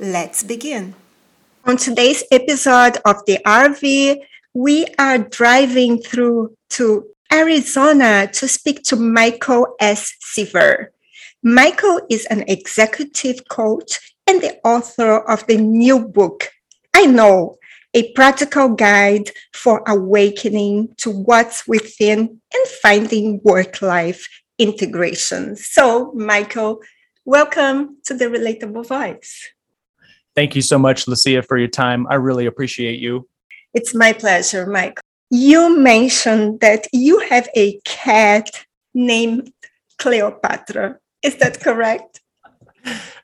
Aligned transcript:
Let's 0.00 0.44
begin. 0.44 0.94
On 1.64 1.76
today's 1.76 2.22
episode 2.30 2.98
of 3.04 3.16
the 3.26 3.38
RV, 3.44 4.20
we 4.54 4.86
are 4.96 5.18
driving 5.18 6.00
through 6.00 6.54
to 6.70 7.04
Arizona 7.32 8.28
to 8.34 8.46
speak 8.46 8.84
to 8.84 8.96
Michael 8.96 9.74
S. 9.80 10.14
Seaver. 10.20 10.92
Michael 11.42 12.00
is 12.08 12.26
an 12.26 12.44
executive 12.46 13.48
coach 13.48 14.14
and 14.28 14.40
the 14.40 14.60
author 14.62 15.18
of 15.28 15.44
the 15.48 15.56
new 15.56 15.98
book, 15.98 16.48
I 16.94 17.06
Know, 17.06 17.56
a 17.92 18.12
practical 18.12 18.68
guide 18.68 19.32
for 19.52 19.82
awakening 19.88 20.94
to 20.98 21.10
what's 21.10 21.66
within 21.66 22.40
and 22.54 22.68
finding 22.82 23.40
work 23.42 23.82
life 23.82 24.28
integration. 24.58 25.56
So, 25.56 26.12
Michael, 26.12 26.82
welcome 27.24 27.96
to 28.04 28.14
the 28.14 28.26
Relatable 28.26 28.86
Voice. 28.86 29.48
Thank 30.38 30.54
you 30.54 30.62
so 30.62 30.78
much, 30.78 31.08
Lucia, 31.08 31.42
for 31.42 31.58
your 31.58 31.66
time. 31.66 32.06
I 32.08 32.14
really 32.14 32.46
appreciate 32.46 33.00
you. 33.00 33.28
It's 33.74 33.92
my 33.92 34.12
pleasure, 34.12 34.66
Mike. 34.66 35.00
You 35.30 35.76
mentioned 35.76 36.60
that 36.60 36.86
you 36.92 37.18
have 37.28 37.48
a 37.56 37.80
cat 37.84 38.48
named 38.94 39.52
Cleopatra. 39.98 40.96
Is 41.24 41.34
that 41.38 41.60
correct? 41.60 42.20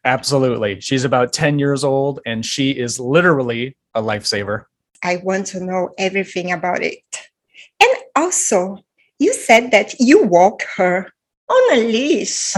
Absolutely. 0.05 0.81
She's 0.81 1.05
about 1.05 1.33
10 1.33 1.61
years 1.61 1.85
old 1.85 2.19
and 2.27 2.45
she 2.45 2.73
is 2.73 2.99
literally 2.99 3.77
a 3.95 4.03
lifesaver. 4.03 4.65
I 5.05 5.19
want 5.19 5.47
to 5.53 5.61
know 5.61 5.91
everything 5.97 6.51
about 6.51 6.83
it. 6.83 6.99
And 7.81 7.97
also, 8.17 8.79
you 9.21 9.33
said 9.33 9.71
that 9.71 10.01
you 10.01 10.25
walk 10.25 10.65
her 10.77 11.13
on 11.49 11.79
a 11.79 11.81
leash. 11.81 12.57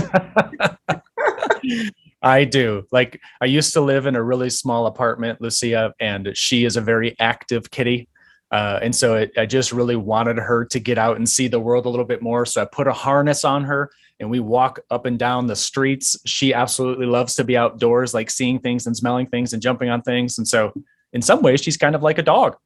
I 2.22 2.44
do. 2.44 2.86
Like 2.90 3.20
I 3.40 3.46
used 3.46 3.72
to 3.74 3.80
live 3.80 4.06
in 4.06 4.16
a 4.16 4.22
really 4.22 4.50
small 4.50 4.86
apartment, 4.86 5.40
Lucia, 5.40 5.94
and 6.00 6.36
she 6.36 6.64
is 6.64 6.76
a 6.76 6.80
very 6.80 7.14
active 7.20 7.70
kitty. 7.70 8.08
Uh, 8.50 8.78
and 8.80 8.94
so 8.94 9.16
it, 9.16 9.32
I 9.36 9.44
just 9.44 9.72
really 9.72 9.96
wanted 9.96 10.38
her 10.38 10.64
to 10.66 10.78
get 10.78 10.98
out 10.98 11.16
and 11.16 11.28
see 11.28 11.48
the 11.48 11.60
world 11.60 11.84
a 11.86 11.88
little 11.88 12.04
bit 12.04 12.22
more. 12.22 12.46
So 12.46 12.62
I 12.62 12.64
put 12.64 12.86
a 12.86 12.92
harness 12.92 13.44
on 13.44 13.64
her 13.64 13.90
and 14.20 14.30
we 14.30 14.40
walk 14.40 14.80
up 14.90 15.04
and 15.04 15.18
down 15.18 15.46
the 15.46 15.56
streets. 15.56 16.16
She 16.26 16.54
absolutely 16.54 17.06
loves 17.06 17.34
to 17.34 17.44
be 17.44 17.56
outdoors, 17.56 18.14
like 18.14 18.30
seeing 18.30 18.60
things 18.60 18.86
and 18.86 18.96
smelling 18.96 19.26
things 19.26 19.52
and 19.52 19.60
jumping 19.60 19.90
on 19.90 20.02
things. 20.02 20.38
And 20.38 20.46
so 20.46 20.72
in 21.12 21.22
some 21.22 21.42
ways, 21.42 21.60
she's 21.60 21.76
kind 21.76 21.94
of 21.94 22.02
like 22.02 22.18
a 22.18 22.22
dog. 22.22 22.56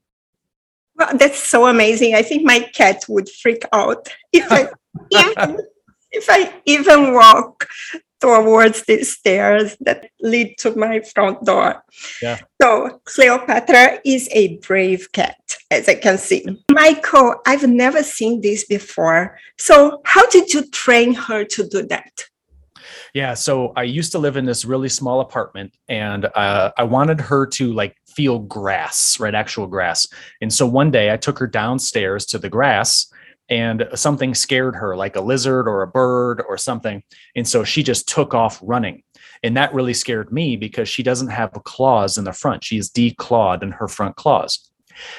Well, 0.97 1.17
that's 1.17 1.43
so 1.43 1.67
amazing. 1.67 2.15
I 2.15 2.23
think 2.23 2.45
my 2.45 2.61
cat 2.61 3.05
would 3.09 3.28
freak 3.28 3.65
out 3.73 4.09
if 4.33 4.47
I, 4.53 4.69
if 6.12 6.27
I 6.28 6.53
even 6.67 7.15
walk 7.15 7.67
towards 8.21 8.85
the 8.85 9.03
stairs 9.03 9.77
that 9.81 10.11
lead 10.21 10.57
to 10.59 10.75
my 10.77 11.01
front 11.01 11.45
door. 11.45 11.83
Yeah. 12.23 12.39
So 12.61 13.01
Cleopatra 13.05 14.01
is 14.05 14.29
a 14.33 14.59
brave 14.59 15.11
cat, 15.12 15.39
as 15.71 15.89
I 15.89 15.95
can 15.95 16.19
see. 16.19 16.45
Michael, 16.71 17.37
I've 17.47 17.67
never 17.67 18.03
seen 18.03 18.41
this 18.41 18.65
before. 18.65 19.39
So 19.59 20.00
how 20.05 20.27
did 20.27 20.53
you 20.53 20.69
train 20.71 21.15
her 21.15 21.44
to 21.44 21.69
do 21.69 21.83
that? 21.84 22.25
Yeah, 23.12 23.34
so 23.34 23.72
I 23.77 23.83
used 23.83 24.12
to 24.12 24.19
live 24.19 24.37
in 24.37 24.44
this 24.44 24.65
really 24.65 24.89
small 24.89 25.21
apartment, 25.21 25.75
and 25.89 26.27
uh, 26.27 26.71
I 26.77 26.84
wanted 26.84 27.21
her 27.21 27.44
to 27.47 27.73
like 27.73 27.97
feel 28.06 28.39
grass, 28.39 29.19
right, 29.19 29.34
actual 29.34 29.67
grass. 29.67 30.06
And 30.41 30.53
so 30.53 30.67
one 30.67 30.91
day 30.91 31.12
I 31.12 31.17
took 31.17 31.39
her 31.39 31.49
downstairs 31.49 32.25
to 32.27 32.39
the 32.39 32.49
grass, 32.49 33.12
and 33.50 33.88
something 33.94 34.34
scared 34.34 34.77
her, 34.77 34.97
like 34.97 35.16
a 35.16 35.21
lizard 35.21 35.66
or 35.69 35.83
a 35.83 35.88
bird 35.88 36.43
or 36.49 36.56
something. 36.56 37.03
And 37.34 37.47
so 37.47 37.65
she 37.65 37.83
just 37.83 38.09
took 38.09 38.33
off 38.33 38.61
running. 38.62 39.03
And 39.43 39.56
that 39.56 39.75
really 39.75 39.94
scared 39.94 40.33
me 40.33 40.56
because 40.56 40.88
she 40.88 41.03
doesn't 41.03 41.28
have 41.28 41.53
claws 41.65 42.16
in 42.16 42.25
the 42.25 42.33
front. 42.33 42.62
She 42.62 42.78
is 42.78 42.91
declawed 42.91 43.62
in 43.62 43.72
her 43.72 43.88
front 43.88 44.16
claws. 44.16 44.71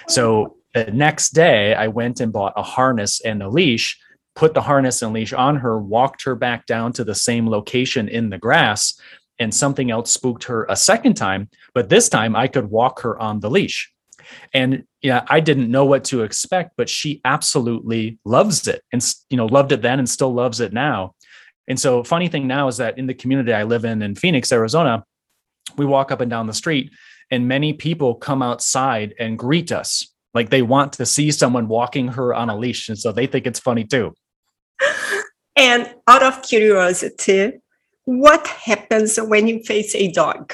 So 0.08 0.58
the 0.74 0.86
next 0.86 1.32
day, 1.32 1.76
I 1.76 1.88
went 1.88 2.22
and 2.22 2.32
bought 2.32 2.54
a 2.56 2.64
harness 2.64 3.20
and 3.22 3.44
a 3.44 3.50
leash, 3.50 4.00
put 4.36 4.54
the 4.54 4.62
harness 4.62 5.02
and 5.02 5.12
leash 5.12 5.34
on 5.34 5.58
her, 5.58 5.80
walked 5.80 6.24
her 6.24 6.36
back 6.36 6.66
down 6.66 6.94
to 6.94 7.04
the 7.04 7.16
same 7.16 7.50
location 7.50 8.08
in 8.08 8.30
the 8.30 8.38
grass, 8.38 8.98
and 9.40 9.54
something 9.54 9.92
else 9.92 10.12
spooked 10.12 10.46
her 10.46 10.66
a 10.70 10.76
second 10.76 11.16
time. 11.16 11.50
But 11.74 11.90
this 11.90 12.08
time 12.08 12.36
I 12.36 12.48
could 12.48 12.70
walk 12.70 13.02
her 13.02 13.20
on 13.20 13.40
the 13.40 13.50
leash. 13.50 13.92
And 14.54 14.84
yeah, 15.02 15.26
I 15.28 15.40
didn't 15.40 15.72
know 15.72 15.86
what 15.86 16.04
to 16.06 16.24
expect, 16.24 16.72
but 16.78 16.90
she 16.90 17.22
absolutely 17.26 18.20
loves 18.26 18.68
it 18.68 18.84
and 18.92 19.04
you 19.30 19.38
know 19.38 19.46
loved 19.46 19.72
it 19.72 19.82
then 19.82 20.00
and 20.00 20.10
still 20.10 20.34
loves 20.34 20.60
it 20.60 20.74
now. 20.74 21.16
And 21.68 21.80
so 21.80 22.04
funny 22.04 22.28
thing 22.28 22.48
now 22.48 22.68
is 22.68 22.78
that 22.78 22.98
in 22.98 23.08
the 23.08 23.14
community 23.14 23.54
I 23.54 23.64
live 23.64 23.86
in 23.86 24.02
in 24.02 24.16
Phoenix, 24.16 24.52
Arizona, 24.52 25.04
we 25.78 25.86
walk 25.86 26.12
up 26.12 26.22
and 26.22 26.30
down 26.30 26.48
the 26.48 26.54
street 26.54 26.92
and 27.30 27.48
many 27.48 27.74
people 27.74 28.16
come 28.16 28.42
outside 28.42 29.14
and 29.20 29.40
greet 29.40 29.72
us 29.72 30.06
like 30.34 30.50
they 30.50 30.62
want 30.62 30.94
to 30.94 31.06
see 31.06 31.32
someone 31.32 31.68
walking 31.68 32.10
her 32.10 32.34
on 32.34 32.50
a 32.50 32.58
leash 32.58 32.90
and 32.90 32.98
so 32.98 33.12
they 33.12 33.28
think 33.28 33.48
it's 33.48 33.60
funny 33.60 33.84
too. 33.84 34.14
And 35.56 35.94
out 36.08 36.24
of 36.24 36.42
curiosity, 36.42 37.54
what 38.06 38.48
happens 38.48 39.18
when 39.18 39.48
you 39.48 39.62
face 39.64 39.94
a 39.96 40.12
dog? 40.12 40.54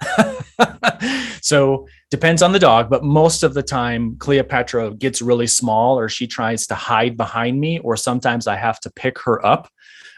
so 1.40 1.86
depends 2.10 2.42
on 2.42 2.52
the 2.52 2.58
dog, 2.58 2.90
but 2.90 3.04
most 3.04 3.42
of 3.42 3.54
the 3.54 3.62
time 3.62 4.16
Cleopatra 4.16 4.92
gets 4.94 5.22
really 5.22 5.46
small 5.46 5.98
or 5.98 6.08
she 6.08 6.26
tries 6.26 6.66
to 6.68 6.74
hide 6.74 7.16
behind 7.16 7.60
me, 7.60 7.78
or 7.80 7.96
sometimes 7.96 8.46
I 8.46 8.56
have 8.56 8.80
to 8.80 8.90
pick 8.90 9.18
her 9.20 9.44
up 9.44 9.70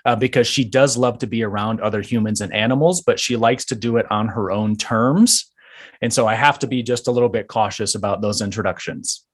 uh, 0.05 0.17
because 0.17 0.47
she 0.47 0.65
does 0.65 0.97
love 0.97 1.19
to 1.19 1.27
be 1.27 1.43
around 1.43 1.81
other 1.81 2.01
humans 2.01 2.41
and 2.41 2.53
animals, 2.53 3.03
but 3.03 3.21
she 3.21 3.37
likes 3.37 3.65
to 3.67 3.75
do 3.75 3.97
it 3.97 4.11
on 4.11 4.29
her 4.29 4.51
own 4.51 4.77
terms. 4.77 5.51
And 6.01 6.13
so 6.13 6.27
I 6.27 6.35
have 6.35 6.59
to 6.61 6.67
be 6.67 6.83
just 6.83 7.07
a 7.07 7.13
little 7.13 7.29
bit 7.29 7.49
cautious 7.49 7.95
about 7.95 8.21
those 8.21 8.41
introductions. 8.41 9.25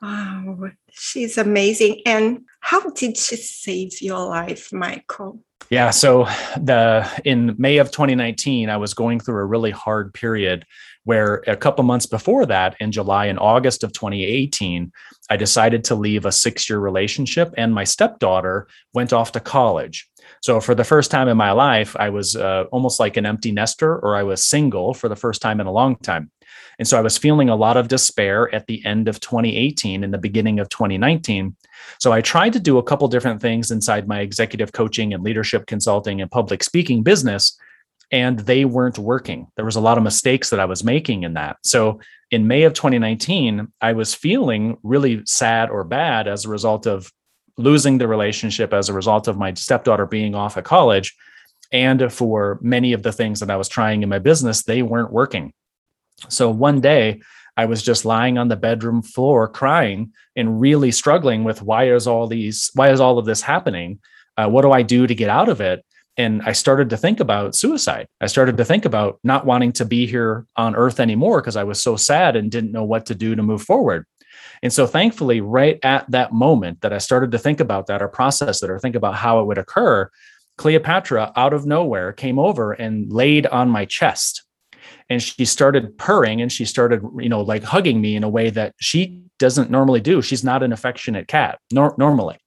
Wow, 0.00 0.70
she's 0.90 1.38
amazing. 1.38 2.02
And 2.06 2.42
how 2.60 2.90
did 2.90 3.16
she 3.16 3.36
save 3.36 4.00
your 4.00 4.24
life, 4.26 4.72
Michael? 4.72 5.40
Yeah, 5.70 5.90
so 5.90 6.24
the 6.56 7.06
in 7.24 7.54
May 7.58 7.78
of 7.78 7.90
2019, 7.90 8.70
I 8.70 8.76
was 8.76 8.94
going 8.94 9.20
through 9.20 9.40
a 9.40 9.44
really 9.44 9.70
hard 9.70 10.14
period 10.14 10.64
where 11.04 11.42
a 11.46 11.56
couple 11.56 11.84
months 11.84 12.06
before 12.06 12.46
that, 12.46 12.76
in 12.80 12.92
July 12.92 13.26
and 13.26 13.38
August 13.38 13.82
of 13.82 13.92
2018, 13.92 14.92
I 15.30 15.36
decided 15.36 15.84
to 15.84 15.94
leave 15.94 16.26
a 16.26 16.32
six-year 16.32 16.78
relationship, 16.78 17.52
and 17.56 17.74
my 17.74 17.84
stepdaughter 17.84 18.68
went 18.92 19.12
off 19.12 19.32
to 19.32 19.40
college. 19.40 20.08
So 20.42 20.60
for 20.60 20.74
the 20.74 20.84
first 20.84 21.10
time 21.10 21.28
in 21.28 21.36
my 21.36 21.52
life, 21.52 21.96
I 21.98 22.10
was 22.10 22.36
uh, 22.36 22.64
almost 22.72 23.00
like 23.00 23.16
an 23.16 23.26
empty 23.26 23.52
nester, 23.52 23.98
or 23.98 24.16
I 24.16 24.22
was 24.22 24.44
single 24.44 24.94
for 24.94 25.08
the 25.08 25.16
first 25.16 25.40
time 25.40 25.60
in 25.60 25.66
a 25.66 25.72
long 25.72 25.96
time. 25.96 26.30
And 26.78 26.86
so 26.86 26.96
I 26.96 27.00
was 27.00 27.18
feeling 27.18 27.48
a 27.48 27.56
lot 27.56 27.76
of 27.76 27.88
despair 27.88 28.54
at 28.54 28.66
the 28.66 28.84
end 28.86 29.08
of 29.08 29.20
2018 29.20 30.04
and 30.04 30.14
the 30.14 30.18
beginning 30.18 30.60
of 30.60 30.68
2019. 30.68 31.56
So 31.98 32.12
I 32.12 32.20
tried 32.20 32.52
to 32.52 32.60
do 32.60 32.78
a 32.78 32.82
couple 32.82 33.08
different 33.08 33.40
things 33.40 33.70
inside 33.70 34.06
my 34.06 34.20
executive 34.20 34.72
coaching 34.72 35.12
and 35.12 35.24
leadership 35.24 35.66
consulting 35.66 36.20
and 36.20 36.30
public 36.30 36.62
speaking 36.62 37.02
business, 37.02 37.58
and 38.10 38.38
they 38.40 38.64
weren't 38.64 38.98
working. 38.98 39.48
There 39.56 39.64
was 39.64 39.76
a 39.76 39.80
lot 39.80 39.98
of 39.98 40.04
mistakes 40.04 40.50
that 40.50 40.60
I 40.60 40.64
was 40.66 40.84
making 40.84 41.24
in 41.24 41.34
that. 41.34 41.56
So 41.62 42.00
in 42.30 42.46
May 42.46 42.62
of 42.62 42.74
2019, 42.74 43.72
I 43.80 43.92
was 43.92 44.14
feeling 44.14 44.78
really 44.82 45.22
sad 45.24 45.70
or 45.70 45.84
bad 45.84 46.28
as 46.28 46.44
a 46.44 46.48
result 46.48 46.86
of 46.86 47.12
losing 47.56 47.98
the 47.98 48.08
relationship 48.08 48.72
as 48.72 48.88
a 48.88 48.94
result 48.94 49.26
of 49.26 49.36
my 49.36 49.52
stepdaughter 49.54 50.06
being 50.06 50.34
off 50.34 50.56
at 50.56 50.64
college. 50.64 51.16
And 51.72 52.10
for 52.12 52.58
many 52.62 52.92
of 52.92 53.02
the 53.02 53.12
things 53.12 53.40
that 53.40 53.50
I 53.50 53.56
was 53.56 53.68
trying 53.68 54.02
in 54.02 54.08
my 54.08 54.20
business, 54.20 54.62
they 54.62 54.82
weren't 54.82 55.12
working. 55.12 55.52
So 56.28 56.50
one 56.50 56.80
day 56.80 57.20
I 57.56 57.66
was 57.66 57.82
just 57.82 58.04
lying 58.04 58.38
on 58.38 58.48
the 58.48 58.56
bedroom 58.56 59.02
floor 59.02 59.48
crying 59.48 60.12
and 60.36 60.60
really 60.60 60.92
struggling 60.92 61.44
with 61.44 61.62
why 61.62 61.92
is 61.92 62.06
all 62.06 62.26
these 62.26 62.70
why 62.74 62.90
is 62.90 63.00
all 63.00 63.18
of 63.18 63.26
this 63.26 63.42
happening? 63.42 63.98
Uh, 64.36 64.48
what 64.48 64.62
do 64.62 64.70
I 64.70 64.82
do 64.82 65.06
to 65.06 65.14
get 65.14 65.28
out 65.28 65.48
of 65.48 65.60
it? 65.60 65.84
And 66.16 66.42
I 66.42 66.52
started 66.52 66.90
to 66.90 66.96
think 66.96 67.20
about 67.20 67.54
suicide. 67.54 68.08
I 68.20 68.26
started 68.26 68.56
to 68.56 68.64
think 68.64 68.84
about 68.84 69.18
not 69.22 69.46
wanting 69.46 69.72
to 69.74 69.84
be 69.84 70.06
here 70.06 70.46
on 70.56 70.74
earth 70.74 70.98
anymore 71.00 71.40
because 71.40 71.56
I 71.56 71.64
was 71.64 71.82
so 71.82 71.96
sad 71.96 72.34
and 72.36 72.50
didn't 72.50 72.72
know 72.72 72.84
what 72.84 73.06
to 73.06 73.14
do 73.14 73.34
to 73.34 73.42
move 73.42 73.62
forward. 73.62 74.04
And 74.62 74.72
so 74.72 74.86
thankfully, 74.86 75.40
right 75.40 75.78
at 75.84 76.10
that 76.10 76.32
moment 76.32 76.80
that 76.80 76.92
I 76.92 76.98
started 76.98 77.30
to 77.32 77.38
think 77.38 77.60
about 77.60 77.86
that 77.86 78.02
or 78.02 78.08
process 78.08 78.62
it 78.62 78.70
or 78.70 78.78
think 78.78 78.96
about 78.96 79.14
how 79.14 79.40
it 79.40 79.46
would 79.46 79.58
occur, 79.58 80.10
Cleopatra 80.56 81.32
out 81.36 81.52
of 81.52 81.66
nowhere 81.66 82.12
came 82.12 82.38
over 82.38 82.72
and 82.72 83.12
laid 83.12 83.46
on 83.46 83.68
my 83.68 83.84
chest 83.84 84.44
and 85.10 85.22
she 85.22 85.44
started 85.44 85.96
purring 85.96 86.42
and 86.42 86.52
she 86.52 86.64
started 86.64 87.02
you 87.18 87.28
know 87.28 87.40
like 87.40 87.62
hugging 87.62 88.00
me 88.00 88.16
in 88.16 88.24
a 88.24 88.28
way 88.28 88.50
that 88.50 88.74
she 88.80 89.22
doesn't 89.38 89.70
normally 89.70 90.00
do. 90.00 90.20
She's 90.20 90.44
not 90.44 90.62
an 90.62 90.72
affectionate 90.72 91.28
cat 91.28 91.58
nor- 91.72 91.94
normally. 91.96 92.38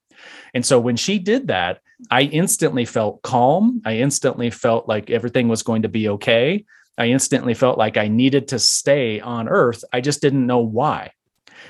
And 0.53 0.65
so 0.65 0.79
when 0.79 0.97
she 0.97 1.19
did 1.19 1.47
that 1.47 1.79
i 2.09 2.23
instantly 2.23 2.85
felt 2.85 3.21
calm. 3.21 3.81
I 3.85 3.97
instantly 3.97 4.49
felt 4.49 4.87
like 4.87 5.09
everything 5.09 5.47
was 5.47 5.61
going 5.61 5.83
to 5.83 5.89
be 5.89 6.09
okay. 6.09 6.65
I 6.97 7.07
instantly 7.07 7.53
felt 7.53 7.77
like 7.77 7.97
i 7.97 8.07
needed 8.07 8.47
to 8.49 8.59
stay 8.59 9.19
on 9.19 9.47
earth. 9.47 9.83
I 9.93 10.01
just 10.01 10.21
didn't 10.21 10.47
know 10.47 10.59
why. 10.59 11.11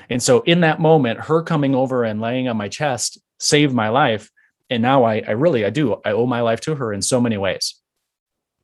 And 0.08 0.22
so 0.22 0.40
in 0.40 0.60
that 0.60 0.80
moment 0.80 1.20
her 1.20 1.42
coming 1.42 1.74
over 1.74 2.04
and 2.04 2.20
laying 2.20 2.48
on 2.48 2.56
my 2.56 2.68
chest 2.68 3.20
saved 3.38 3.74
my 3.74 3.88
life. 3.90 4.30
And 4.70 4.82
now 4.82 5.04
i, 5.04 5.22
I 5.26 5.32
really 5.32 5.66
i 5.66 5.70
do 5.70 6.00
i 6.04 6.12
owe 6.12 6.26
my 6.26 6.40
life 6.40 6.60
to 6.62 6.74
her 6.76 6.92
in 6.92 7.02
so 7.02 7.20
many 7.20 7.36
ways 7.36 7.81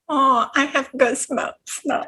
Oh, 0.08 0.48
I 0.54 0.64
have 0.64 0.90
goosebumps 0.92 1.82
now. 1.84 2.04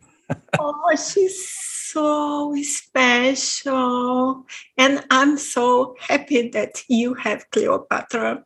oh, 0.58 0.96
she's 0.96 1.48
so 1.92 2.54
special. 2.62 4.46
And 4.78 5.04
I'm 5.10 5.36
so 5.36 5.94
happy 6.00 6.48
that 6.50 6.82
you 6.88 7.14
have 7.14 7.50
Cleopatra. 7.50 8.44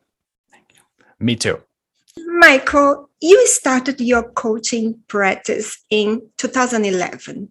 Thank 0.51 0.65
you. 0.75 1.05
Me 1.19 1.35
too. 1.35 1.61
Michael, 2.25 3.09
you 3.21 3.47
started 3.47 4.01
your 4.01 4.23
coaching 4.31 4.99
practice 5.07 5.85
in 5.89 6.21
2011. 6.37 7.49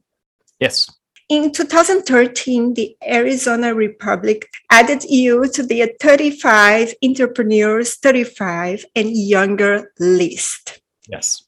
Yes. 0.61 0.91
In 1.29 1.51
2013, 1.53 2.75
the 2.75 2.97
Arizona 3.07 3.75
Republic 3.75 4.49
added 4.71 5.03
you 5.05 5.49
to 5.49 5.63
the 5.63 5.93
35 6.01 6.95
entrepreneurs 7.03 7.97
35 7.97 8.85
and 8.95 9.11
younger 9.11 9.91
list. 9.99 10.81
Yes. 11.09 11.46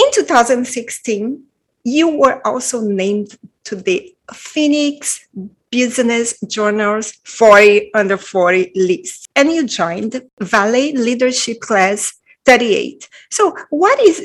In 0.00 0.12
2016, 0.12 1.42
you 1.84 2.08
were 2.08 2.40
also 2.46 2.80
named 2.80 3.36
to 3.64 3.76
the 3.76 4.16
Phoenix 4.32 5.28
Business 5.70 6.40
Journal's 6.48 7.12
40 7.24 7.92
under 7.92 8.16
40 8.16 8.72
list, 8.76 9.28
and 9.36 9.52
you 9.52 9.66
joined 9.66 10.22
Valley 10.40 10.92
Leadership 10.92 11.60
Class 11.60 12.14
38. 12.46 13.10
So, 13.30 13.54
what 13.68 14.00
is 14.00 14.24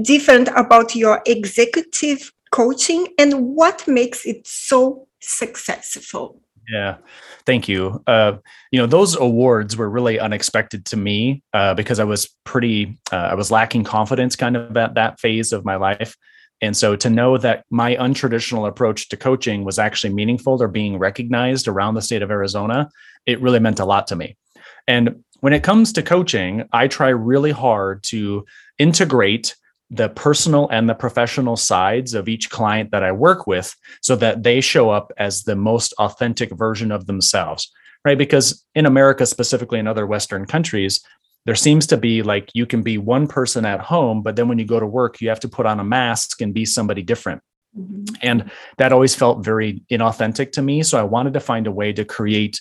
different 0.00 0.48
about 0.56 0.96
your 0.96 1.20
executive 1.26 2.32
coaching 2.50 3.08
and 3.18 3.54
what 3.54 3.86
makes 3.86 4.24
it 4.24 4.46
so 4.46 5.06
successful? 5.20 6.40
Yeah, 6.70 6.98
thank 7.46 7.68
you. 7.68 8.02
Uh, 8.06 8.36
you 8.70 8.78
know, 8.78 8.86
those 8.86 9.16
awards 9.16 9.76
were 9.76 9.90
really 9.90 10.20
unexpected 10.20 10.84
to 10.86 10.96
me 10.96 11.42
uh, 11.52 11.74
because 11.74 11.98
I 11.98 12.04
was 12.04 12.28
pretty, 12.44 12.98
uh, 13.12 13.16
I 13.16 13.34
was 13.34 13.50
lacking 13.50 13.84
confidence 13.84 14.36
kind 14.36 14.56
of 14.56 14.76
at 14.76 14.94
that 14.94 15.18
phase 15.18 15.52
of 15.52 15.64
my 15.64 15.76
life. 15.76 16.16
And 16.62 16.76
so 16.76 16.94
to 16.96 17.10
know 17.10 17.38
that 17.38 17.64
my 17.70 17.96
untraditional 17.96 18.68
approach 18.68 19.08
to 19.08 19.16
coaching 19.16 19.64
was 19.64 19.78
actually 19.78 20.12
meaningful 20.12 20.62
or 20.62 20.68
being 20.68 20.98
recognized 20.98 21.66
around 21.66 21.94
the 21.94 22.02
state 22.02 22.22
of 22.22 22.30
Arizona, 22.30 22.88
it 23.26 23.40
really 23.40 23.60
meant 23.60 23.80
a 23.80 23.84
lot 23.84 24.06
to 24.08 24.16
me. 24.16 24.36
And 24.86 25.24
when 25.40 25.52
it 25.54 25.62
comes 25.62 25.92
to 25.94 26.02
coaching, 26.02 26.68
I 26.72 26.86
try 26.86 27.08
really 27.08 27.50
hard 27.50 28.02
to 28.04 28.44
integrate 28.78 29.56
the 29.90 30.08
personal 30.08 30.68
and 30.70 30.88
the 30.88 30.94
professional 30.94 31.56
sides 31.56 32.14
of 32.14 32.28
each 32.28 32.48
client 32.48 32.90
that 32.92 33.02
I 33.02 33.12
work 33.12 33.46
with 33.46 33.74
so 34.00 34.14
that 34.16 34.42
they 34.42 34.60
show 34.60 34.90
up 34.90 35.12
as 35.18 35.42
the 35.42 35.56
most 35.56 35.92
authentic 35.98 36.50
version 36.56 36.92
of 36.92 37.06
themselves, 37.06 37.72
right? 38.04 38.16
Because 38.16 38.64
in 38.74 38.86
America, 38.86 39.26
specifically 39.26 39.80
in 39.80 39.88
other 39.88 40.06
Western 40.06 40.46
countries, 40.46 41.00
there 41.46 41.56
seems 41.56 41.86
to 41.88 41.96
be 41.96 42.22
like 42.22 42.50
you 42.54 42.66
can 42.66 42.82
be 42.82 42.98
one 42.98 43.26
person 43.26 43.64
at 43.64 43.80
home, 43.80 44.22
but 44.22 44.36
then 44.36 44.46
when 44.46 44.58
you 44.58 44.64
go 44.64 44.78
to 44.78 44.86
work, 44.86 45.20
you 45.20 45.28
have 45.28 45.40
to 45.40 45.48
put 45.48 45.66
on 45.66 45.80
a 45.80 45.84
mask 45.84 46.40
and 46.40 46.54
be 46.54 46.64
somebody 46.64 47.02
different. 47.02 47.42
Mm-hmm. 47.76 48.14
And 48.22 48.50
that 48.78 48.92
always 48.92 49.14
felt 49.14 49.44
very 49.44 49.82
inauthentic 49.90 50.52
to 50.52 50.62
me. 50.62 50.82
So 50.82 50.98
I 50.98 51.02
wanted 51.02 51.34
to 51.34 51.40
find 51.40 51.66
a 51.66 51.72
way 51.72 51.92
to 51.92 52.04
create 52.04 52.60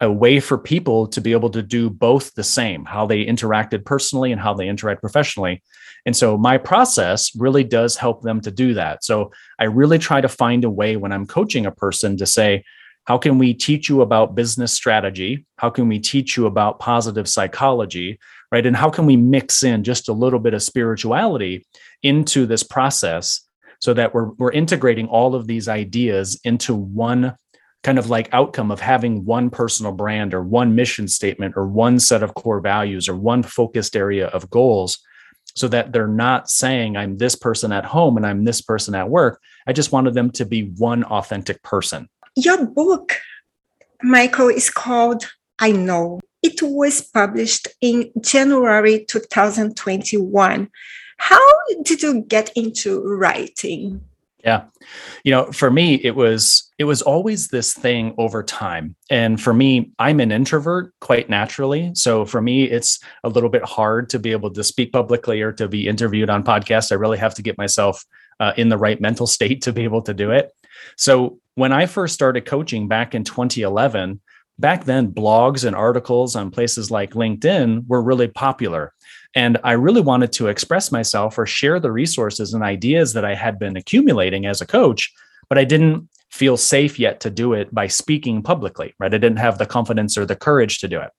a 0.00 0.10
way 0.10 0.40
for 0.40 0.56
people 0.56 1.06
to 1.08 1.20
be 1.20 1.32
able 1.32 1.50
to 1.50 1.62
do 1.62 1.90
both 1.90 2.34
the 2.34 2.44
same, 2.44 2.84
how 2.84 3.06
they 3.06 3.24
interacted 3.24 3.84
personally 3.84 4.32
and 4.32 4.40
how 4.40 4.54
they 4.54 4.68
interact 4.68 5.02
professionally. 5.02 5.62
And 6.06 6.16
so 6.16 6.36
my 6.38 6.58
process 6.58 7.34
really 7.36 7.64
does 7.64 7.96
help 7.96 8.22
them 8.22 8.40
to 8.42 8.50
do 8.50 8.74
that. 8.74 9.04
So 9.04 9.32
I 9.58 9.64
really 9.64 9.98
try 9.98 10.20
to 10.20 10.28
find 10.28 10.64
a 10.64 10.70
way 10.70 10.96
when 10.96 11.12
I'm 11.12 11.26
coaching 11.26 11.66
a 11.66 11.70
person 11.70 12.16
to 12.18 12.26
say, 12.26 12.64
how 13.04 13.18
can 13.18 13.38
we 13.38 13.54
teach 13.54 13.88
you 13.88 14.02
about 14.02 14.34
business 14.34 14.72
strategy? 14.72 15.44
How 15.56 15.70
can 15.70 15.88
we 15.88 15.98
teach 15.98 16.36
you 16.36 16.46
about 16.46 16.78
positive 16.78 17.28
psychology? 17.28 18.18
Right. 18.52 18.66
And 18.66 18.76
how 18.76 18.90
can 18.90 19.06
we 19.06 19.16
mix 19.16 19.62
in 19.62 19.84
just 19.84 20.08
a 20.08 20.12
little 20.12 20.38
bit 20.38 20.54
of 20.54 20.62
spirituality 20.62 21.66
into 22.02 22.46
this 22.46 22.62
process 22.62 23.40
so 23.80 23.94
that 23.94 24.12
we're, 24.12 24.30
we're 24.32 24.52
integrating 24.52 25.06
all 25.06 25.34
of 25.34 25.46
these 25.46 25.68
ideas 25.68 26.38
into 26.44 26.74
one 26.74 27.36
kind 27.82 27.98
of 27.98 28.10
like 28.10 28.28
outcome 28.32 28.70
of 28.70 28.80
having 28.80 29.24
one 29.24 29.48
personal 29.48 29.92
brand 29.92 30.34
or 30.34 30.42
one 30.42 30.74
mission 30.74 31.08
statement 31.08 31.54
or 31.56 31.66
one 31.66 31.98
set 31.98 32.22
of 32.22 32.34
core 32.34 32.60
values 32.60 33.08
or 33.08 33.16
one 33.16 33.42
focused 33.42 33.96
area 33.96 34.26
of 34.28 34.50
goals 34.50 34.98
so 35.54 35.68
that 35.68 35.92
they're 35.92 36.06
not 36.06 36.50
saying 36.50 36.96
I'm 36.96 37.18
this 37.18 37.34
person 37.34 37.72
at 37.72 37.84
home 37.84 38.16
and 38.16 38.26
I'm 38.26 38.44
this 38.44 38.60
person 38.60 38.94
at 38.94 39.08
work. 39.08 39.40
I 39.66 39.72
just 39.72 39.92
wanted 39.92 40.14
them 40.14 40.30
to 40.32 40.44
be 40.44 40.72
one 40.76 41.04
authentic 41.04 41.62
person. 41.62 42.08
Your 42.36 42.66
book, 42.66 43.16
Michael, 44.02 44.48
is 44.48 44.70
called 44.70 45.26
I 45.58 45.72
Know. 45.72 46.20
It 46.42 46.62
was 46.62 47.02
published 47.02 47.68
in 47.80 48.10
January 48.20 49.04
2021. 49.04 50.70
How 51.18 51.50
did 51.82 52.02
you 52.02 52.22
get 52.22 52.50
into 52.56 53.02
writing? 53.02 54.00
Yeah. 54.44 54.64
You 55.24 55.32
know, 55.32 55.52
for 55.52 55.70
me 55.70 55.94
it 55.94 56.16
was 56.16 56.70
it 56.78 56.84
was 56.84 57.02
always 57.02 57.48
this 57.48 57.74
thing 57.74 58.14
over 58.16 58.42
time. 58.42 58.96
And 59.10 59.40
for 59.40 59.52
me, 59.52 59.92
I'm 59.98 60.18
an 60.18 60.32
introvert 60.32 60.94
quite 61.00 61.28
naturally. 61.28 61.92
So 61.94 62.24
for 62.24 62.40
me 62.40 62.64
it's 62.64 63.00
a 63.22 63.28
little 63.28 63.50
bit 63.50 63.64
hard 63.64 64.08
to 64.10 64.18
be 64.18 64.32
able 64.32 64.50
to 64.52 64.64
speak 64.64 64.92
publicly 64.92 65.42
or 65.42 65.52
to 65.52 65.68
be 65.68 65.86
interviewed 65.86 66.30
on 66.30 66.42
podcasts. 66.42 66.90
I 66.90 66.96
really 66.96 67.18
have 67.18 67.34
to 67.34 67.42
get 67.42 67.58
myself 67.58 68.04
uh, 68.38 68.52
in 68.56 68.70
the 68.70 68.78
right 68.78 69.00
mental 69.00 69.26
state 69.36 69.62
to 69.62 69.72
be 69.72 69.84
able 69.84 70.02
to 70.02 70.14
do 70.14 70.30
it. 70.30 70.52
So 70.96 71.38
when 71.54 71.72
I 71.72 71.86
first 71.86 72.14
started 72.14 72.46
coaching 72.46 72.88
back 72.88 73.14
in 73.14 73.24
2011, 73.24 74.20
back 74.58 74.84
then 74.84 75.12
blogs 75.12 75.64
and 75.64 75.74
articles 75.74 76.36
on 76.36 76.50
places 76.50 76.90
like 76.90 77.12
LinkedIn 77.12 77.86
were 77.86 78.02
really 78.02 78.28
popular. 78.28 78.92
And 79.34 79.58
I 79.62 79.72
really 79.72 80.00
wanted 80.00 80.32
to 80.32 80.48
express 80.48 80.90
myself 80.90 81.38
or 81.38 81.46
share 81.46 81.78
the 81.78 81.92
resources 81.92 82.52
and 82.52 82.64
ideas 82.64 83.12
that 83.12 83.24
I 83.24 83.34
had 83.34 83.58
been 83.58 83.76
accumulating 83.76 84.46
as 84.46 84.60
a 84.60 84.66
coach, 84.66 85.12
but 85.48 85.58
I 85.58 85.64
didn't 85.64 86.08
feel 86.30 86.56
safe 86.56 86.98
yet 86.98 87.20
to 87.20 87.30
do 87.30 87.52
it 87.52 87.72
by 87.74 87.86
speaking 87.86 88.42
publicly, 88.42 88.94
right? 88.98 89.12
I 89.12 89.18
didn't 89.18 89.38
have 89.38 89.58
the 89.58 89.66
confidence 89.66 90.16
or 90.16 90.24
the 90.24 90.36
courage 90.36 90.78
to 90.78 90.88
do 90.88 91.00
it. 91.00 91.10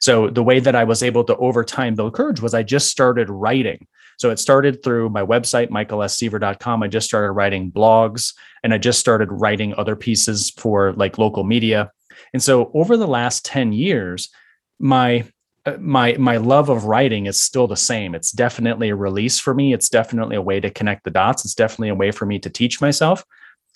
So 0.00 0.28
the 0.28 0.42
way 0.42 0.60
that 0.60 0.76
I 0.76 0.84
was 0.84 1.02
able 1.02 1.24
to 1.24 1.36
over 1.36 1.64
time 1.64 1.94
build 1.94 2.14
courage 2.14 2.40
was 2.40 2.54
I 2.54 2.62
just 2.62 2.88
started 2.88 3.28
writing. 3.30 3.86
So 4.18 4.30
it 4.30 4.38
started 4.38 4.82
through 4.82 5.08
my 5.08 5.22
website, 5.22 5.70
michaelsseaver.com. 5.70 6.82
I 6.82 6.88
just 6.88 7.06
started 7.06 7.32
writing 7.32 7.72
blogs 7.72 8.34
and 8.62 8.72
I 8.72 8.78
just 8.78 9.00
started 9.00 9.28
writing 9.32 9.74
other 9.76 9.96
pieces 9.96 10.50
for 10.50 10.92
like 10.92 11.18
local 11.18 11.44
media. 11.44 11.90
And 12.32 12.42
so 12.42 12.70
over 12.74 12.96
the 12.96 13.06
last 13.06 13.44
10 13.44 13.72
years, 13.72 14.30
my 14.78 15.24
Uh, 15.64 15.76
my 15.78 16.14
my 16.18 16.38
love 16.38 16.68
of 16.68 16.84
writing 16.84 17.26
is 17.26 17.40
still 17.40 17.66
the 17.66 17.76
same. 17.76 18.14
It's 18.14 18.32
definitely 18.32 18.88
a 18.88 18.96
release 18.96 19.38
for 19.38 19.54
me. 19.54 19.72
It's 19.72 19.88
definitely 19.88 20.36
a 20.36 20.42
way 20.42 20.60
to 20.60 20.70
connect 20.70 21.04
the 21.04 21.10
dots. 21.10 21.44
It's 21.44 21.54
definitely 21.54 21.90
a 21.90 21.94
way 21.94 22.10
for 22.10 22.26
me 22.26 22.38
to 22.40 22.50
teach 22.50 22.80
myself. 22.80 23.24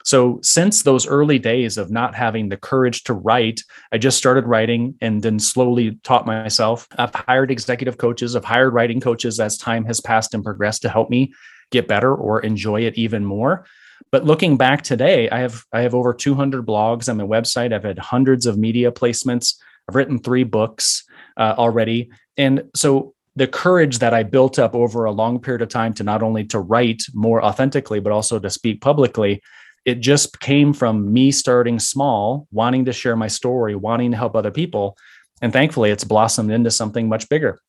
So 0.04 0.38
since 0.42 0.82
those 0.82 1.06
early 1.06 1.40
days 1.40 1.78
of 1.78 1.90
not 1.90 2.14
having 2.14 2.48
the 2.48 2.56
courage 2.56 3.02
to 3.04 3.12
write 3.12 3.60
i 3.90 3.98
just 3.98 4.18
started 4.18 4.46
writing 4.46 4.94
and 5.00 5.20
then 5.20 5.40
slowly 5.40 5.98
taught 6.04 6.26
myself. 6.26 6.86
I've 6.96 7.14
hired 7.14 7.50
executive 7.50 7.98
coaches. 7.98 8.36
I've 8.36 8.44
hired 8.44 8.72
writing 8.72 9.00
coaches 9.00 9.40
as 9.40 9.58
time 9.58 9.84
has 9.86 10.00
passed 10.00 10.34
and 10.34 10.44
progressed 10.44 10.82
to 10.82 10.88
help 10.88 11.10
me 11.10 11.32
get 11.72 11.88
better 11.88 12.14
or 12.14 12.40
enjoy 12.40 12.82
it 12.82 12.94
even 12.94 13.24
more. 13.24 13.66
But 14.12 14.24
looking 14.24 14.56
back 14.56 14.82
today 14.82 15.28
i 15.30 15.38
have 15.38 15.64
i 15.72 15.80
have 15.80 15.94
over 15.94 16.12
200 16.12 16.66
blogs 16.66 17.08
on 17.08 17.16
my 17.16 17.24
website. 17.24 17.72
I've 17.72 17.84
had 17.84 17.98
hundreds 17.98 18.46
of 18.46 18.58
media 18.58 18.90
placements. 18.90 19.56
I've 19.88 19.94
written 19.94 20.18
three 20.18 20.44
books 20.44 21.04
uh, 21.36 21.54
already. 21.58 22.10
And 22.36 22.64
so 22.74 23.14
the 23.36 23.46
courage 23.46 23.98
that 23.98 24.14
I 24.14 24.22
built 24.22 24.58
up 24.58 24.74
over 24.74 25.04
a 25.04 25.12
long 25.12 25.38
period 25.38 25.62
of 25.62 25.68
time 25.68 25.92
to 25.94 26.04
not 26.04 26.22
only 26.22 26.44
to 26.46 26.58
write 26.58 27.02
more 27.12 27.44
authentically, 27.44 28.00
but 28.00 28.12
also 28.12 28.38
to 28.38 28.50
speak 28.50 28.80
publicly, 28.80 29.42
it 29.84 30.00
just 30.00 30.40
came 30.40 30.72
from 30.72 31.12
me 31.12 31.30
starting 31.30 31.78
small, 31.78 32.48
wanting 32.50 32.86
to 32.86 32.92
share 32.92 33.14
my 33.14 33.28
story, 33.28 33.74
wanting 33.74 34.10
to 34.10 34.16
help 34.16 34.34
other 34.34 34.50
people. 34.50 34.96
And 35.42 35.52
thankfully, 35.52 35.90
it's 35.90 36.02
blossomed 36.02 36.50
into 36.50 36.70
something 36.70 37.08
much 37.08 37.28
bigger. 37.28 37.60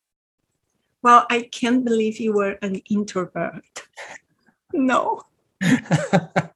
Well, 1.02 1.26
I 1.30 1.42
can't 1.42 1.84
believe 1.84 2.18
you 2.18 2.32
were 2.32 2.58
an 2.62 2.76
introvert. 2.90 3.64
No. 4.74 5.22
I 5.62 6.50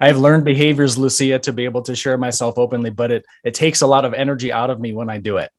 have 0.00 0.18
learned 0.18 0.44
behaviors, 0.44 0.98
Lucia, 0.98 1.38
to 1.38 1.52
be 1.52 1.64
able 1.64 1.82
to 1.82 1.94
share 1.94 2.18
myself 2.18 2.58
openly, 2.58 2.90
but 2.90 3.12
it 3.12 3.24
it 3.44 3.54
takes 3.54 3.82
a 3.82 3.86
lot 3.86 4.04
of 4.04 4.14
energy 4.14 4.52
out 4.52 4.68
of 4.68 4.80
me 4.80 4.92
when 4.92 5.08
I 5.08 5.18
do 5.18 5.36
it. 5.36 5.50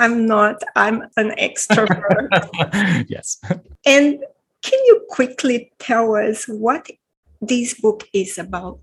I'm 0.00 0.26
not. 0.26 0.62
I'm 0.76 1.02
an 1.18 1.32
extrovert. 1.38 3.06
yes. 3.08 3.38
And 3.84 4.18
can 4.62 4.78
you 4.86 5.04
quickly 5.10 5.72
tell 5.78 6.16
us 6.16 6.46
what 6.46 6.88
this 7.42 7.74
book 7.74 8.08
is 8.14 8.38
about? 8.38 8.80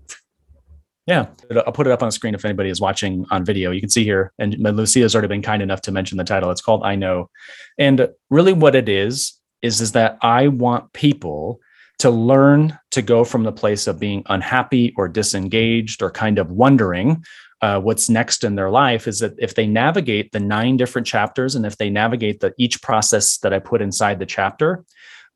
Yeah, 1.06 1.26
I'll 1.66 1.72
put 1.72 1.86
it 1.86 1.92
up 1.92 2.02
on 2.02 2.08
the 2.08 2.12
screen 2.12 2.34
if 2.34 2.44
anybody 2.44 2.70
is 2.70 2.80
watching 2.80 3.26
on 3.30 3.44
video. 3.44 3.72
You 3.72 3.80
can 3.80 3.88
see 3.88 4.04
here, 4.04 4.32
and 4.38 4.54
Lucia 4.58 5.00
has 5.00 5.14
already 5.14 5.28
been 5.28 5.42
kind 5.42 5.60
enough 5.62 5.80
to 5.82 5.92
mention 5.92 6.18
the 6.18 6.24
title. 6.24 6.50
It's 6.50 6.60
called 6.60 6.84
I 6.84 6.94
Know. 6.94 7.30
And 7.78 8.08
really, 8.30 8.52
what 8.52 8.76
it 8.76 8.88
is, 8.88 9.32
is, 9.60 9.80
is 9.80 9.92
that 9.92 10.18
I 10.22 10.48
want 10.48 10.92
people 10.92 11.60
to 11.98 12.10
learn 12.10 12.78
to 12.92 13.02
go 13.02 13.24
from 13.24 13.42
the 13.42 13.52
place 13.52 13.88
of 13.88 13.98
being 13.98 14.22
unhappy 14.26 14.94
or 14.96 15.08
disengaged 15.08 16.00
or 16.00 16.10
kind 16.10 16.38
of 16.38 16.50
wondering 16.50 17.24
uh, 17.60 17.80
what's 17.80 18.08
next 18.08 18.44
in 18.44 18.54
their 18.54 18.70
life 18.70 19.08
is 19.08 19.18
that 19.18 19.34
if 19.38 19.54
they 19.54 19.66
navigate 19.66 20.32
the 20.32 20.40
nine 20.40 20.76
different 20.76 21.06
chapters 21.06 21.54
and 21.54 21.66
if 21.66 21.76
they 21.76 21.90
navigate 21.90 22.40
the 22.40 22.54
each 22.58 22.80
process 22.82 23.38
that 23.38 23.52
I 23.52 23.58
put 23.58 23.82
inside 23.82 24.18
the 24.18 24.26
chapter, 24.26 24.84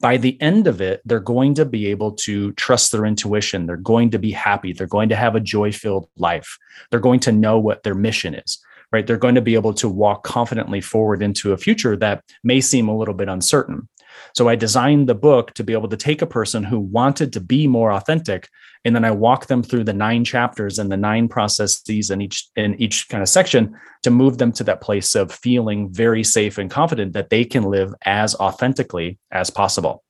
by 0.01 0.17
the 0.17 0.41
end 0.41 0.67
of 0.67 0.81
it, 0.81 1.01
they're 1.05 1.21
going 1.21 1.55
to 1.55 1.65
be 1.65 1.87
able 1.87 2.13
to 2.13 2.53
trust 2.53 2.91
their 2.91 3.07
intuition. 3.07 3.67
They're 3.67 3.77
going 3.77 4.11
to 4.11 4.19
be 4.19 4.33
happy. 4.33 4.73
They're 4.73 4.87
going 4.87 5.09
to 5.11 5.17
have 5.17 5.37
a 5.37 5.41
joy 5.41 5.73
filled 5.73 6.09
life. 6.17 6.59
They're 6.91 7.01
going 7.01 7.21
to 7.21 7.33
know 7.33 7.59
what 7.59 7.85
their 7.85 7.95
mission 7.95 8.35
is, 8.35 8.59
right? 8.91 9.07
They're 9.07 9.17
going 9.17 9.37
to 9.37 9.41
be 9.41 9.55
able 9.55 9.75
to 9.75 9.89
walk 9.89 10.25
confidently 10.25 10.81
forward 10.81 11.23
into 11.23 11.53
a 11.53 11.57
future 11.57 11.97
that 11.97 12.25
may 12.43 12.61
seem 12.61 12.89
a 12.89 12.97
little 12.97 13.15
bit 13.15 13.29
uncertain. 13.29 13.89
So 14.35 14.49
I 14.49 14.57
designed 14.57 15.09
the 15.09 15.15
book 15.15 15.55
to 15.55 15.65
be 15.65 15.73
able 15.73 15.89
to 15.89 15.97
take 15.97 16.23
a 16.23 16.27
person 16.27 16.65
who 16.65 16.81
wanted 16.81 17.33
to 17.35 17.41
be 17.41 17.67
more 17.67 17.93
authentic 17.93 18.49
and 18.85 18.97
then 18.97 19.05
I 19.05 19.13
walk 19.13 19.47
them 19.47 19.63
through 19.63 19.85
the 19.85 19.93
nine 19.93 20.25
chapters 20.25 20.79
and 20.79 20.91
the 20.91 20.97
nine 20.97 21.29
processes 21.29 22.11
in 22.11 22.21
each 22.21 22.49
in 22.57 22.75
each 22.81 23.09
kind 23.09 23.23
of 23.23 23.29
section 23.29 23.77
to 24.03 24.11
move 24.11 24.39
them 24.39 24.53
to 24.53 24.65
that 24.65 24.81
place 24.81 25.15
of 25.15 25.31
feeling 25.31 25.93
very 25.93 26.25
safe 26.25 26.59
and 26.59 26.71
confident 26.71 27.13
that 27.13 27.31
they 27.31 27.45
can 27.45 27.65
live 27.65 27.95
as 28.05 28.35
authentically 28.37 29.19
as 29.31 29.51
possible. 29.51 30.03